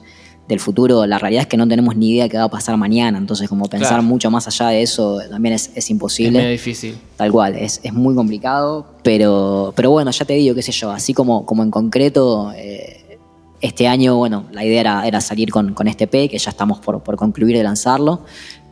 [0.47, 1.05] del futuro.
[1.05, 3.65] La realidad es que no tenemos ni idea qué va a pasar mañana, entonces como
[3.69, 4.03] pensar Claro.
[4.03, 6.39] mucho más allá de eso también es, es es imposible.
[6.39, 6.95] medio difícil.
[7.15, 10.91] Tal cual, es, es muy complicado, pero, pero bueno, ya te digo, qué sé yo,
[10.91, 12.99] así como, como en concreto, eh,
[13.61, 16.79] este año, bueno, la idea era, era salir con, con este P, que ya estamos
[16.79, 18.21] por, por concluir de lanzarlo,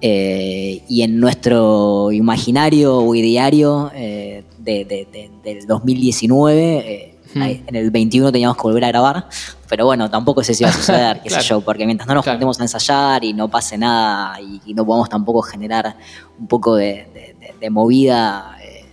[0.01, 7.41] eh, y en nuestro imaginario o ideario eh, de, de- de- del 2019, eh, Hmm.
[7.43, 9.27] en el 21 teníamos que volver a grabar,
[9.69, 11.43] pero bueno, tampoco sé si va a suceder, qué Claro.
[11.43, 12.37] sé yo, porque mientras no nos Claro.
[12.37, 15.95] juntemos a ensayar y no pase nada y, y no podamos tampoco generar
[16.39, 18.85] un poco de, de- de- de movida, eh,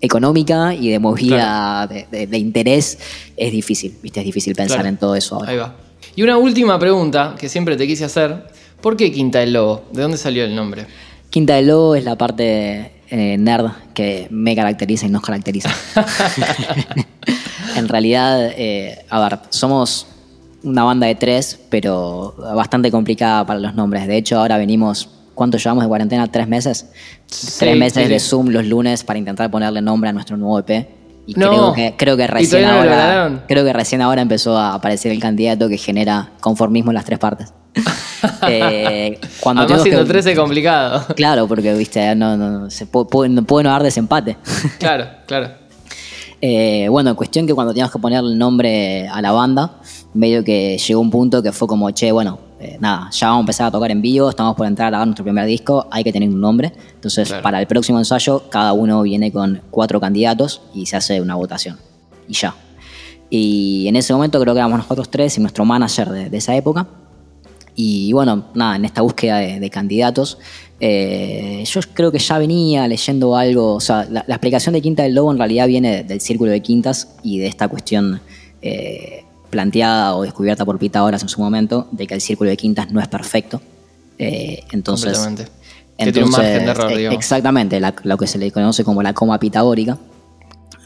[0.00, 2.98] económica y de movida de, interés,
[3.36, 4.20] es difícil, ¿viste?
[4.20, 5.50] Es difícil pensar en todo eso ahora.
[5.50, 5.74] Ahí va.
[6.16, 8.46] Y una última pregunta que siempre te quise hacer.
[8.80, 9.84] ¿Por qué Quinta del Lobo?
[9.92, 10.86] ¿De dónde salió el nombre?
[11.30, 15.70] Quinta del Lobo es la parte eh, nerd que me caracteriza y nos caracteriza.
[17.76, 20.06] en realidad, eh, a ver, somos
[20.62, 24.06] una banda de tres, pero bastante complicada para los nombres.
[24.06, 26.26] De hecho, ahora venimos, ¿cuánto llevamos de cuarentena?
[26.30, 26.86] ¿Tres meses?
[27.26, 28.18] Sí, Tres meses sí, de.
[28.20, 30.88] Zoom los lunes para intentar ponerle nombre a nuestro nuevo EP.
[31.26, 31.48] Y No.
[31.50, 33.44] creo que, creo que ¿Y recién no ahora.
[33.48, 37.18] Creo que recién ahora empezó a aparecer el candidato que genera conformismo en las tres
[37.18, 37.52] partes.
[38.48, 41.04] Eh, cuando Además, siendo que- 13 es complicado.
[41.14, 44.38] Claro, porque viste, no, no, no, se puede, puede- no puede no haber desempate.
[44.78, 45.50] claro, claro.
[46.46, 49.80] Eh, bueno, cuestión que cuando teníamos que ponerle el nombre a la banda,
[50.12, 53.44] medio que llegó un punto que fue como, che, bueno, eh, nada, ya vamos a
[53.44, 56.12] empezar a tocar en vivo, estamos por entrar a grabar nuestro primer disco, hay que
[56.12, 56.70] tener un nombre.
[56.96, 57.42] Entonces, Claro.
[57.42, 61.78] para el próximo ensayo, cada uno viene con cuatro candidatos y se hace una votación.
[62.28, 62.54] Y ya.
[63.30, 66.54] Y en ese momento creo que éramos nosotros tres y nuestro manager de, de esa
[66.54, 66.86] época.
[67.74, 70.36] Y bueno, nada, en esta búsqueda de, de candidatos,
[70.86, 75.02] eh, yo creo que ya venía leyendo algo, o sea, la, la explicación de Quinta
[75.02, 78.20] del Lobo en realidad viene del círculo de quintas y de esta cuestión
[78.60, 82.90] eh, planteada o descubierta por Pitágoras en su momento, de que el círculo de quintas
[82.92, 83.62] no es perfecto.
[84.18, 85.52] Eh, entonces, Completamente.
[85.96, 87.18] Que tiene un margen de error, eh, digamos.
[87.18, 89.96] Exactamente, la- lo que se le conoce como la coma pitagórica.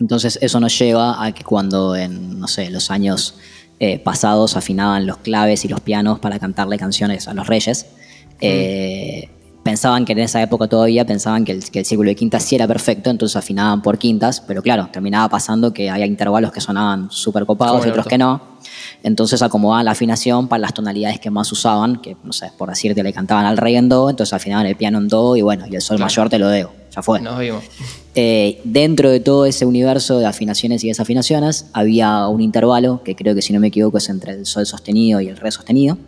[0.00, 3.34] Entonces eso nos lleva a que cuando en, no sé, los años
[4.04, 7.86] pasados afinaban los claves y los pianos para cantarle canciones a los reyes,
[8.40, 9.28] eh,
[9.62, 12.54] pensaban que en esa época todavía pensaban que el, que el círculo de quintas sí
[12.54, 17.10] era perfecto, entonces afinaban por quintas, pero claro, terminaba pasando que había intervalos que sonaban
[17.10, 18.40] súper copados y otros que no.
[19.02, 23.02] Entonces acomodaban la afinación para las tonalidades que más usaban, que no sé, por decirte,
[23.02, 25.74] le cantaban al rey en do, entonces afinaban el piano en do y bueno, y
[25.76, 26.06] el sol Claro.
[26.10, 27.20] mayor te lo debo, ya fue.
[27.20, 27.62] Nos vimos.
[28.14, 33.34] Eh, dentro de todo ese universo de afinaciones y desafinaciones había un intervalo que creo
[33.34, 35.98] que si no me equivoco es entre el sol sostenido y el re sostenido,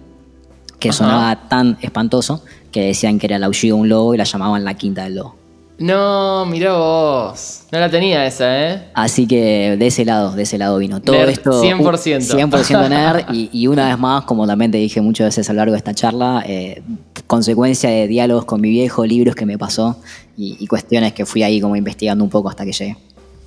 [0.80, 0.98] que Ajá.
[0.98, 4.64] sonaba tan espantoso que decían que era el aullido de un lobo y la llamaban
[4.64, 5.36] la quinta del lobo.
[5.80, 7.62] No, mirá vos.
[7.72, 8.82] No la tenía esa, ¿eh?
[8.92, 11.62] Así que de ese lado, de ese lado vino todo Nerd, esto.
[11.62, 12.50] 100%.
[12.50, 13.24] 100% nerd.
[13.32, 15.78] Y, y una vez más, como también te dije muchas veces a lo largo de
[15.78, 16.82] esta charla, eh,
[17.26, 19.96] consecuencia de diálogos con mi viejo, libros que me pasó
[20.36, 22.98] y, y cuestiones que fui ahí como investigando un poco hasta que llegué.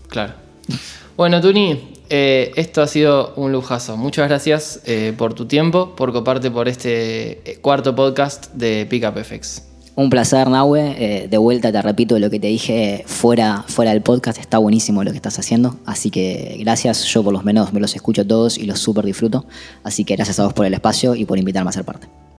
[0.08, 0.34] Claro.
[1.16, 3.98] Bueno, Tuni, eh, esto ha sido un lujazo.
[3.98, 9.06] Muchas gracias eh, por tu tiempo, por coparte por este eh, cuarto podcast de Pick
[9.08, 9.64] Up FX.
[9.96, 11.28] Un placer, Nahue.
[11.30, 14.40] De vuelta te repito lo que te dije fuera, fuera del podcast.
[14.40, 15.78] Está buenísimo lo que estás haciendo.
[15.86, 17.04] Así que gracias.
[17.06, 19.46] Yo por lo menos me los escucho todos y los súper disfruto.
[19.84, 22.08] Así que gracias a vos por el espacio y por invitarme a ser parte.